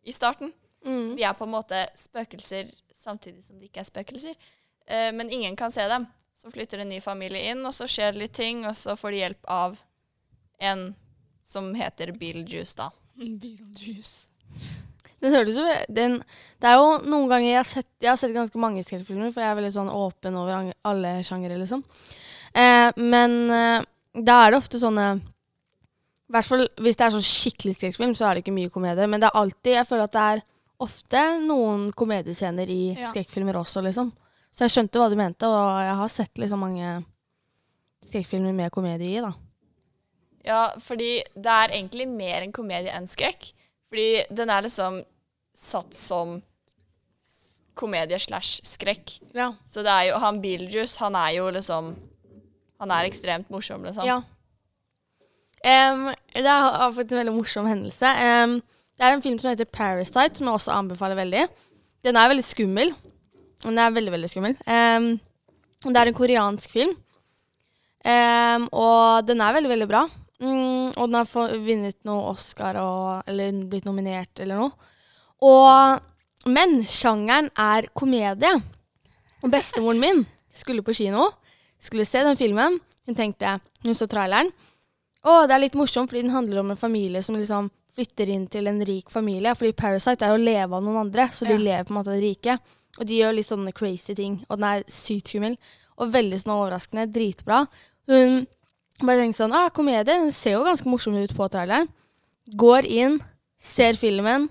i 0.04 0.12
starten. 0.12 0.52
Mm. 0.84 1.16
De 1.16 1.24
er 1.24 1.34
på 1.34 1.46
en 1.48 1.54
måte 1.54 1.86
spøkelser 1.96 2.74
samtidig 2.96 3.46
som 3.46 3.60
de 3.60 3.70
ikke 3.70 3.80
er 3.86 3.88
spøkelser. 3.88 4.36
Eh, 4.88 5.12
men 5.16 5.30
ingen 5.32 5.56
kan 5.56 5.72
se 5.72 5.88
dem. 5.88 6.08
Så 6.36 6.52
flytter 6.52 6.80
en 6.84 6.90
ny 6.92 7.00
familie 7.02 7.52
inn, 7.54 7.64
og 7.66 7.74
så 7.74 7.88
skjer 7.90 8.12
det 8.14 8.20
litt 8.26 8.34
ting, 8.36 8.66
og 8.68 8.76
så 8.78 8.96
får 9.00 9.12
de 9.16 9.22
hjelp 9.24 9.48
av 9.50 9.78
en 10.60 10.84
som 11.48 11.70
heter 11.78 12.12
Beetlejuice, 12.18 12.76
da. 12.80 12.90
Beetlejuice. 13.18 14.28
Den 15.18 15.34
hørtes 15.34 15.56
jo 15.58 15.64
den, 15.90 16.20
Det 16.62 16.68
er 16.70 16.76
jo 16.78 16.90
noen 17.10 17.26
ganger 17.32 17.48
jeg 17.48 17.58
har 17.58 17.70
sett, 17.70 17.88
jeg 18.04 18.12
har 18.12 18.20
sett 18.22 18.36
ganske 18.36 18.60
mange 18.62 18.84
skrekkfilmer, 18.86 19.32
for 19.34 19.42
jeg 19.42 19.50
er 19.54 19.58
veldig 19.58 19.74
sånn 19.74 19.90
åpen 19.94 20.38
over 20.38 20.70
alle 20.86 21.14
sjangere, 21.26 21.58
liksom. 21.58 21.82
Eh, 22.54 22.92
men 23.02 23.34
eh, 23.54 23.88
da 24.14 24.36
er 24.46 24.54
det 24.54 24.60
ofte 24.62 24.80
sånne 24.82 25.08
I 25.18 26.34
hvert 26.36 26.48
fall 26.48 26.64
hvis 26.84 26.98
det 27.00 27.06
er 27.08 27.16
sånn 27.16 27.26
skikkelig 27.26 27.76
skrekkfilm, 27.80 28.14
så 28.18 28.28
er 28.30 28.38
det 28.38 28.44
ikke 28.46 28.56
mye 28.56 28.72
komedie. 28.74 29.08
Men 29.10 29.22
det 29.24 29.30
er 29.32 29.40
alltid 29.42 29.74
Jeg 29.78 29.88
føler 29.90 30.08
at 30.08 30.16
det 30.16 30.24
er 30.36 30.46
ofte 30.86 31.22
noen 31.48 31.88
komediescener 31.98 32.70
i 32.70 32.82
Ja. 32.94 33.10
skrekkfilmer 33.10 33.58
også, 33.58 33.82
liksom. 33.86 34.12
Så 34.54 34.66
jeg 34.68 34.74
skjønte 34.76 35.00
hva 35.02 35.10
du 35.10 35.16
mente, 35.18 35.48
og 35.50 35.82
jeg 35.82 35.96
har 36.02 36.10
sett 36.14 36.38
liksom 36.42 36.62
mange 36.62 36.92
skrekkfilmer 38.06 38.54
med 38.54 38.72
komedie 38.74 39.18
i, 39.18 39.22
da. 39.26 39.34
Ja, 40.48 40.64
fordi 40.80 41.20
det 41.36 41.54
er 41.54 41.74
egentlig 41.76 42.08
mer 42.10 42.44
en 42.46 42.56
komedie 42.56 42.94
enn 42.96 43.08
skrekk. 43.10 43.50
Fordi 43.92 44.24
den 44.36 44.52
er 44.52 44.64
liksom 44.66 45.02
satt 45.58 45.96
som 45.98 46.38
komedie 47.78 48.20
slash 48.20 48.62
skrekk. 48.66 49.20
Ja. 49.38 49.52
Så 49.70 49.84
det 49.86 49.94
er 49.94 50.10
jo 50.10 50.22
han 50.22 50.42
Beetlejuice, 50.42 50.98
han 51.04 51.18
er 51.20 51.38
jo 51.38 51.50
liksom 51.54 51.96
Han 52.78 52.92
er 52.94 53.08
ekstremt 53.08 53.48
morsom, 53.50 53.82
liksom. 53.88 54.06
Ja. 54.06 54.20
Um, 55.66 56.12
det 56.30 56.46
har 56.46 56.92
faktisk 56.94 57.16
en 57.16 57.22
veldig 57.24 57.34
morsom 57.34 57.66
hendelse. 57.66 58.06
Um, 58.06 58.60
det 58.94 59.08
er 59.08 59.16
en 59.16 59.24
film 59.24 59.40
som 59.42 59.50
heter 59.50 59.66
Parasite, 59.66 60.38
som 60.38 60.46
jeg 60.46 60.60
også 60.60 60.76
anbefaler 60.76 61.18
veldig. 61.18 61.48
Den 62.06 62.20
er 62.22 62.30
veldig 62.30 62.46
skummel. 62.46 62.94
Den 63.64 63.82
er 63.82 63.96
veldig, 63.96 64.14
veldig 64.14 64.30
skummel. 64.30 64.54
Um, 64.70 65.10
det 65.90 66.04
er 66.04 66.12
en 66.12 66.20
koreansk 66.20 66.70
film. 66.70 66.94
Og 68.06 69.26
den 69.26 69.42
er 69.42 69.58
veldig, 69.58 69.74
veldig 69.74 69.90
bra. 69.90 70.06
Mm, 70.42 70.94
og 70.94 71.08
den 71.10 71.18
har 71.18 71.54
vunnet 71.66 71.98
noe 72.06 72.32
Oscar 72.34 72.78
og, 72.82 73.24
eller 73.30 73.56
blitt 73.70 73.88
nominert 73.90 74.40
eller 74.44 74.60
noe. 74.62 74.92
Og, 75.42 76.04
men 76.50 76.82
sjangeren 76.90 77.50
er 77.58 77.88
komedie. 77.98 78.54
Og 79.42 79.50
bestemoren 79.54 80.02
min 80.02 80.24
skulle 80.54 80.84
på 80.86 80.96
kino, 80.98 81.32
skulle 81.82 82.06
se 82.10 82.22
den 82.26 82.38
filmen. 82.38 82.80
Hun 83.08 83.18
tenkte, 83.18 83.58
hun 83.86 83.96
så 83.98 84.08
traileren. 84.10 84.50
Og 85.28 85.48
det 85.48 85.56
er 85.58 85.64
litt 85.66 85.78
morsomt, 85.78 86.10
fordi 86.12 86.24
den 86.26 86.34
handler 86.36 86.62
om 86.62 86.72
en 86.74 86.80
familie 86.80 87.22
som 87.26 87.38
liksom 87.38 87.70
flytter 87.98 88.30
inn 88.30 88.46
til 88.52 88.70
en 88.70 88.82
rik 88.86 89.10
familie. 89.14 89.54
Fordi 89.58 89.74
Parasite 89.78 90.26
er 90.26 90.34
jo 90.36 90.40
å 90.42 90.46
leve 90.46 90.78
av 90.78 90.84
noen 90.86 91.02
andre, 91.08 91.30
så 91.34 91.48
de 91.48 91.56
Ja. 91.58 91.64
lever 91.64 91.88
på 91.88 91.94
en 91.94 91.98
måte 92.00 92.14
av 92.14 92.20
det 92.20 92.26
rike. 92.28 92.60
Og 93.00 93.06
de 93.06 93.18
gjør 93.22 93.36
litt 93.38 93.48
sånne 93.50 93.74
crazy 93.74 94.14
ting. 94.16 94.46
Og 94.50 94.58
den 94.60 94.70
er 94.70 94.84
sykt 94.88 95.30
skummel. 95.34 95.58
Og 95.98 96.12
veldig 96.14 96.40
sånn 96.42 96.54
overraskende. 96.54 97.08
Dritbra. 97.14 97.68
Hun 98.08 98.46
bare 99.06 99.22
tenkte 99.22 99.44
sånn 99.44 99.56
ah, 99.56 99.70
komedie, 99.74 100.06
den 100.08 100.32
ser 100.34 100.58
jo 100.58 100.66
ganske 100.66 100.90
morsom 100.90 101.18
ut 101.20 101.34
på 101.38 101.50
traileren. 101.54 101.90
Går 102.58 102.88
inn, 102.90 103.20
ser 103.60 103.98
filmen. 104.00 104.48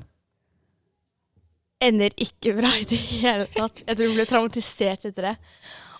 Ender 1.83 2.15
ikke 2.21 2.55
bra 2.57 2.71
i 2.79 2.87
det 2.89 2.99
hele 2.99 3.49
tatt. 3.57 3.83
Jeg 3.83 3.99
tror 3.99 4.11
hun 4.11 4.19
ble 4.19 4.29
traumatisert 4.29 5.09
etter 5.09 5.31
det. 5.31 5.35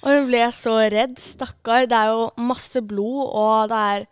Og 0.03 0.13
hun 0.13 0.29
ble 0.29 0.43
så 0.55 0.77
redd. 0.93 1.17
Stakkar. 1.21 1.89
Det 1.91 1.99
er 1.99 2.13
jo 2.15 2.29
masse 2.49 2.83
blod, 2.85 3.25
og 3.33 3.73
det 3.73 3.83
er 3.93 4.07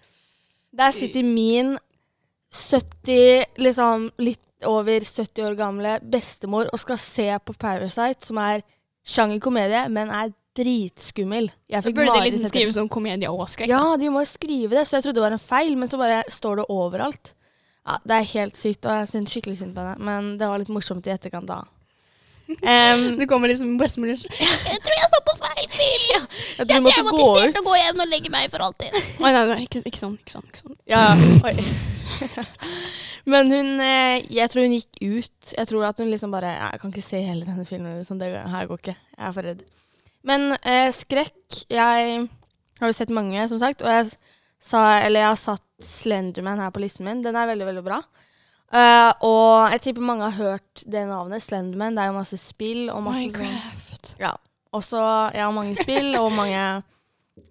Der 0.75 0.91
sitter 0.91 1.23
min 1.23 1.77
70 2.51 3.45
Liksom 3.63 4.09
litt 4.19 4.43
over 4.67 5.05
70 5.05 5.45
år 5.45 5.55
gamle 5.59 5.99
bestemor 6.01 6.67
og 6.73 6.81
skal 6.81 6.99
se 6.99 7.29
på 7.45 7.53
Parasite, 7.53 8.25
som 8.27 8.39
er 8.41 8.65
sjanger 9.05 9.39
komedie, 9.45 9.83
men 9.93 10.09
er 10.09 10.33
dritskummel. 10.59 11.49
Jeg 11.71 11.85
fikk 11.87 11.97
burde 11.99 12.15
de 12.17 12.27
liksom 12.29 12.45
skrive 12.49 12.75
sånn 12.77 12.91
komedie 12.93 13.31
og 13.31 13.47
skrekk. 13.51 13.71
ja, 13.73 13.83
de 14.01 14.11
må 14.13 14.23
jo 14.25 14.31
skrive 14.31 14.77
det, 14.77 14.87
så 14.89 14.99
jeg 14.99 15.07
trodde 15.07 15.19
det 15.21 15.27
var 15.27 15.37
en 15.37 15.43
feil, 15.43 15.75
men 15.79 15.91
så 15.91 16.01
bare 16.01 16.23
står 16.31 16.63
det 16.63 16.67
overalt. 16.73 17.35
Ja, 17.85 17.99
Det 18.05 18.17
er 18.17 18.29
helt 18.33 18.57
sykt, 18.57 18.87
og 18.89 19.03
jeg 19.03 19.11
syns 19.13 19.33
skikkelig 19.35 19.59
synd 19.61 19.75
på 19.77 19.83
henne, 19.85 19.97
men 20.01 20.37
det 20.41 20.49
var 20.49 20.61
litt 20.63 20.73
morsomt 20.73 21.07
i 21.07 21.13
etterkant 21.15 21.51
da. 21.51 21.63
Um, 22.45 23.17
du 23.17 23.25
kommer 23.25 23.49
liksom 23.49 23.79
bestemor 23.81 24.11
og 24.13 24.21
Jeg 24.69 24.81
tror 24.85 24.97
jeg 24.99 25.09
står 25.09 25.23
på 25.25 25.35
feil 25.41 25.69
film! 25.73 26.27
jeg 26.59 26.67
tror 26.69 26.75
vi 26.75 26.83
måtte 26.85 27.05
gå 27.07 27.29
ut. 27.41 27.55
går 27.57 27.65
gå 27.65 27.77
hjem 27.79 28.03
og 28.05 28.11
legge 28.11 28.33
meg 28.35 28.51
for 28.53 28.65
alltid. 28.67 28.93
Oi, 29.25 29.31
nei, 29.33 29.45
nei, 29.49 29.57
ikke, 29.65 29.81
ikke 29.89 30.01
sånn. 30.03 30.19
ikke 30.21 30.35
sånn, 30.35 30.45
ikke 30.51 30.61
sånn. 30.61 30.77
Ja, 30.93 31.07
oi. 31.41 31.55
Men 33.33 33.49
hun 33.49 33.81
eh, 33.81 34.21
Jeg 34.29 34.51
tror 34.53 34.67
hun 34.67 34.75
gikk 34.77 35.01
ut. 35.01 35.55
Jeg 35.57 35.71
tror 35.71 35.87
at 35.89 36.03
hun 36.03 36.11
liksom 36.13 36.35
bare 36.35 36.53
Jeg 36.53 36.83
kan 36.83 36.93
ikke 36.93 37.07
se 37.07 37.23
hele 37.25 37.47
denne 37.49 37.65
filmen. 37.65 37.97
Liksom. 38.03 38.21
Det 38.21 38.29
her 38.29 38.69
går 38.69 38.83
ikke. 38.83 38.97
Jeg 39.17 39.25
er 39.31 39.33
for 39.39 39.49
redd. 39.49 39.65
Men 40.25 40.55
eh, 40.63 40.89
skrekk 40.95 41.65
Jeg 41.71 42.29
har 42.81 42.91
jo 42.91 42.97
sett 42.97 43.13
mange, 43.15 43.45
som 43.51 43.61
sagt. 43.63 43.85
Og 43.85 43.91
jeg 43.93 44.13
sa 44.63 45.01
Eller 45.03 45.25
jeg 45.25 45.33
har 45.33 45.41
satt 45.41 45.65
Slenderman 45.85 46.63
her 46.63 46.73
på 46.73 46.81
listen 46.81 47.05
min. 47.09 47.23
Den 47.25 47.37
er 47.37 47.51
veldig, 47.51 47.67
veldig 47.69 47.85
bra. 47.85 48.01
Uh, 48.75 49.13
og 49.23 49.75
jeg 49.75 49.83
tipper 49.85 50.03
mange 50.03 50.27
har 50.27 50.39
hørt 50.39 50.85
det 50.89 51.05
navnet. 51.07 51.45
Slenderman. 51.45 51.97
Det 51.97 52.05
er 52.05 52.11
jo 52.11 52.17
masse 52.17 52.39
spill 52.41 52.89
og 52.89 53.03
masse 53.05 53.27
sånn 53.27 53.45
Minecraft. 53.45 54.15
også 54.75 55.03
ja, 55.37 55.51
mange 55.55 55.77
spill 55.79 56.17
og 56.19 56.33
mange 56.35 56.63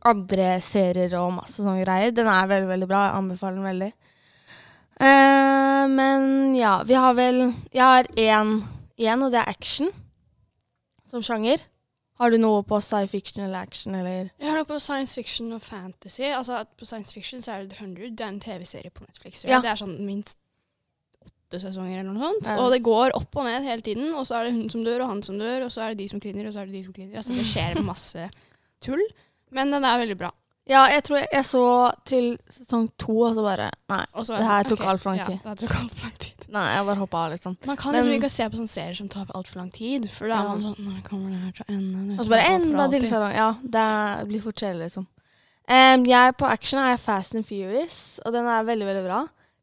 andre 0.07 0.47
serier 0.63 1.13
og 1.19 1.36
masse 1.38 1.62
sånne 1.62 1.83
greier. 1.83 2.15
Den 2.15 2.31
er 2.31 2.49
veldig, 2.49 2.69
veldig 2.71 2.89
bra. 2.89 3.03
Jeg 3.07 3.21
anbefaler 3.21 3.59
den 3.59 3.69
veldig. 3.69 3.91
Uh, 4.99 5.83
men 5.93 6.25
ja, 6.57 6.77
vi 6.86 6.95
har 6.95 7.15
vel 7.17 7.39
Jeg 7.73 7.81
har 7.81 8.09
én 8.13 8.57
igjen, 8.97 9.23
og 9.25 9.31
det 9.33 9.41
er 9.41 9.53
action 9.53 9.93
som 11.09 11.23
sjanger. 11.25 11.62
Har 12.23 12.31
du 12.31 12.38
noe 12.39 12.62
på 12.63 12.77
sci 12.79 13.01
fiction 13.12 13.43
eller 13.43 13.65
action 13.67 13.95
eller 13.99 14.29
Jeg 14.39 14.47
har 14.47 14.62
noe 14.62 14.67
på 14.69 14.79
science 14.79 15.17
fiction 15.19 15.51
og 15.51 15.59
fantasy. 15.62 16.23
Altså, 16.29 16.62
på 16.79 16.88
science 16.88 17.12
fiction 17.12 17.43
så 17.43 17.51
er 17.51 17.65
det 17.65 17.73
The 17.73 17.83
100. 17.83 18.13
Det 18.15 18.23
er 18.23 18.31
en 18.31 18.39
TV-serie 18.39 18.93
på 18.95 19.03
Netflix. 19.03 19.43
Ja. 19.43 19.59
Det 19.59 19.73
er 19.73 19.81
sånn 19.81 19.97
minst 20.07 20.39
åtte 21.27 21.59
sesonger 21.65 21.99
eller 21.99 22.13
noe 22.13 22.29
sånt. 22.29 22.47
Ja. 22.47 22.55
Og 22.63 22.71
det 22.71 22.79
går 22.86 23.17
opp 23.17 23.36
og 23.36 23.49
ned 23.49 23.67
hele 23.67 23.83
tiden. 23.83 24.13
Og 24.15 24.27
så 24.29 24.39
er 24.39 24.47
det 24.47 24.55
hun 24.55 24.69
som 24.71 24.86
dør, 24.86 25.03
og 25.03 25.12
han 25.12 25.25
som 25.25 25.41
dør, 25.41 25.67
og 25.67 25.73
så 25.75 25.83
er 25.83 25.93
det 25.93 26.05
de 26.05 26.07
som 26.13 26.23
klinner, 26.23 26.47
og 26.47 26.55
så 26.55 26.63
er 26.63 26.71
det 26.71 26.77
de 26.79 26.86
som 26.86 26.95
klinner. 26.95 27.19
Altså, 27.19 27.36
det 27.36 27.49
skjer 27.49 27.83
masse 27.91 28.29
tull. 28.83 29.03
Men 29.53 29.75
den 29.75 29.83
er 29.83 29.99
veldig 30.01 30.17
bra. 30.23 30.31
Ja, 30.69 30.86
jeg 30.88 31.03
tror 31.03 31.19
jeg, 31.19 31.27
jeg 31.33 31.45
så 31.45 31.65
til 32.07 32.29
sesong 32.47 32.88
to, 32.95 33.17
og 33.27 33.33
så 33.36 33.43
bare 33.43 33.67
Nei, 33.91 34.05
Og 34.13 34.25
så 34.25 34.38
Det 34.39 34.45
her 34.47 34.63
tok 34.63 34.79
okay, 34.79 34.91
altfor 34.93 35.12
lang 35.12 35.25
tid. 35.27 35.39
Ja, 35.43 35.49
det 35.49 35.59
tok 35.65 35.75
alt 35.81 35.91
for 35.97 36.07
lang 36.07 36.19
tid. 36.23 36.42
Nei 36.53 36.65
jeg 36.75 36.85
bare 36.87 37.01
hoppa 37.01 37.23
av, 37.25 37.33
liksom. 37.33 37.55
Man 37.67 37.79
kan 37.79 37.95
liksom 37.95 38.15
ikke 38.17 38.31
se 38.31 38.47
på 38.49 38.59
sånne 38.59 38.71
serier 38.71 38.97
som 38.97 39.09
tar 39.11 39.31
altfor 39.37 39.61
lang 39.61 39.71
tid. 39.73 40.05
For 40.13 40.29
da 40.31 40.39
er 40.41 40.49
man 40.51 40.63
sånn 40.63 40.77
Nå 40.85 40.95
kommer 41.07 41.33
det 41.33 41.41
her 41.41 41.55
til 41.57 41.65
å 41.65 41.75
ende? 41.75 42.17
Og 42.17 42.23
så 42.23 42.33
bare 42.33 42.55
enda 42.55 42.87
til 42.93 43.07
salong. 43.09 43.35
Ja, 43.37 43.49
det 43.75 43.87
blir 44.29 44.43
fort 44.45 44.61
kjedelig, 44.61 44.89
liksom. 44.91 45.07
Um, 45.63 46.03
jeg 46.09 46.35
på 46.35 46.47
action 46.49 46.81
er 46.83 46.99
Fast 46.99 47.37
and 47.39 47.47
Furious, 47.47 48.19
og 48.25 48.35
den 48.35 48.49
er 48.51 48.65
veldig, 48.67 48.87
veldig 48.89 49.05
bra. 49.05 49.21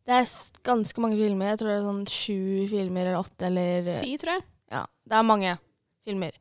Det 0.09 0.17
er 0.17 0.31
ganske 0.67 1.03
mange 1.05 1.19
filmer. 1.21 1.53
Jeg 1.53 1.61
tror 1.61 1.71
det 1.71 1.77
er 1.77 1.89
sånn 1.89 2.07
sju 2.11 2.71
filmer 2.71 3.11
eller 3.11 3.21
åtte 3.21 3.51
eller 3.51 3.91
Ti, 4.01 4.15
tror 4.21 4.39
jeg. 4.39 4.47
Ja, 4.73 4.87
det 5.07 5.19
er 5.19 5.27
mange 5.29 5.57
filmer. 6.09 6.39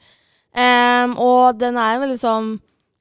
Um, 0.56 1.18
og 1.22 1.60
den 1.62 1.78
er 1.78 2.00
veldig 2.02 2.16
sånn 2.18 2.48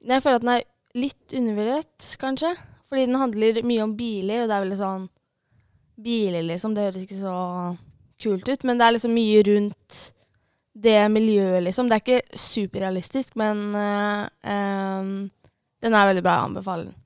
Jeg 0.05 0.21
føler 0.21 0.37
at 0.37 0.43
den 0.43 0.51
er 0.53 0.67
litt 0.99 1.33
undervurdert, 1.33 2.11
kanskje. 2.21 2.53
Fordi 2.89 3.07
den 3.07 3.21
handler 3.21 3.63
mye 3.65 3.85
om 3.85 3.95
biler, 3.97 4.43
og 4.43 4.51
det 4.51 4.55
er 4.57 4.63
veldig 4.67 4.79
sånn 4.79 5.07
Biler, 6.03 6.45
liksom. 6.47 6.75
Det 6.75 6.87
høres 6.87 7.03
ikke 7.03 7.19
så 7.19 7.35
kult 8.19 8.47
ut, 8.47 8.63
men 8.67 8.79
det 8.79 8.85
er 8.85 8.95
liksom 8.95 9.13
mye 9.15 9.43
rundt 9.47 9.99
det 10.79 10.99
miljøet, 11.11 11.63
liksom. 11.65 11.89
Det 11.89 11.97
er 11.97 12.05
ikke 12.05 12.39
superrealistisk, 12.39 13.35
men 13.39 13.61
uh, 13.75 14.25
um, 14.47 15.13
den 15.83 15.95
er 15.95 16.09
veldig 16.11 16.23
bra. 16.23 16.37
Jeg 16.39 16.51
anbefaler 16.51 16.89
den. 16.89 16.97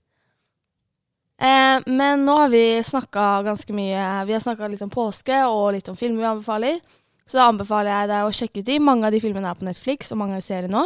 Eh, 1.44 1.82
men 1.86 2.26
nå 2.26 2.36
har 2.38 2.52
vi 2.54 2.84
snakka 2.86 3.44
ganske 3.44 3.74
mye. 3.76 4.04
Vi 4.30 4.36
har 4.36 4.44
snakka 4.44 4.70
litt 4.72 4.84
om 4.86 4.92
påske 4.94 5.42
og 5.50 5.74
litt 5.76 5.90
om 5.92 5.98
filmer 6.00 6.24
vi 6.24 6.30
anbefaler. 6.30 6.80
Så 7.26 7.40
da 7.40 7.48
anbefaler 7.50 7.92
jeg 7.92 8.12
deg 8.12 8.28
å 8.28 8.36
sjekke 8.36 8.62
ut 8.62 8.70
de. 8.70 8.80
Mange 8.84 9.08
av 9.08 9.16
de 9.16 9.22
filmene 9.24 9.50
er 9.50 9.60
på 9.60 9.68
Netflix, 9.68 10.12
og 10.14 10.22
mange 10.22 10.40
av 10.40 10.46
serier 10.46 10.72
nå. 10.72 10.86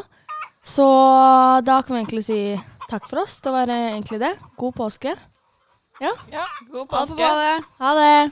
Så 0.68 0.88
da 1.66 1.82
kan 1.84 1.96
vi 1.96 2.02
egentlig 2.02 2.26
si 2.28 2.40
takk 2.90 3.08
for 3.10 3.24
oss. 3.24 3.40
Det 3.44 3.54
var 3.54 3.72
eh, 3.74 3.92
egentlig 3.94 4.22
det. 4.24 4.34
God 4.60 4.78
påske. 4.78 5.16
Ja, 6.00 6.12
ja 6.32 6.44
god 6.72 6.88
Ha 6.90 7.00
det 7.00 7.00
påske. 7.00 7.16
på 7.16 7.16
badet. 7.16 7.64
Ha 7.80 7.94
det. 7.96 8.32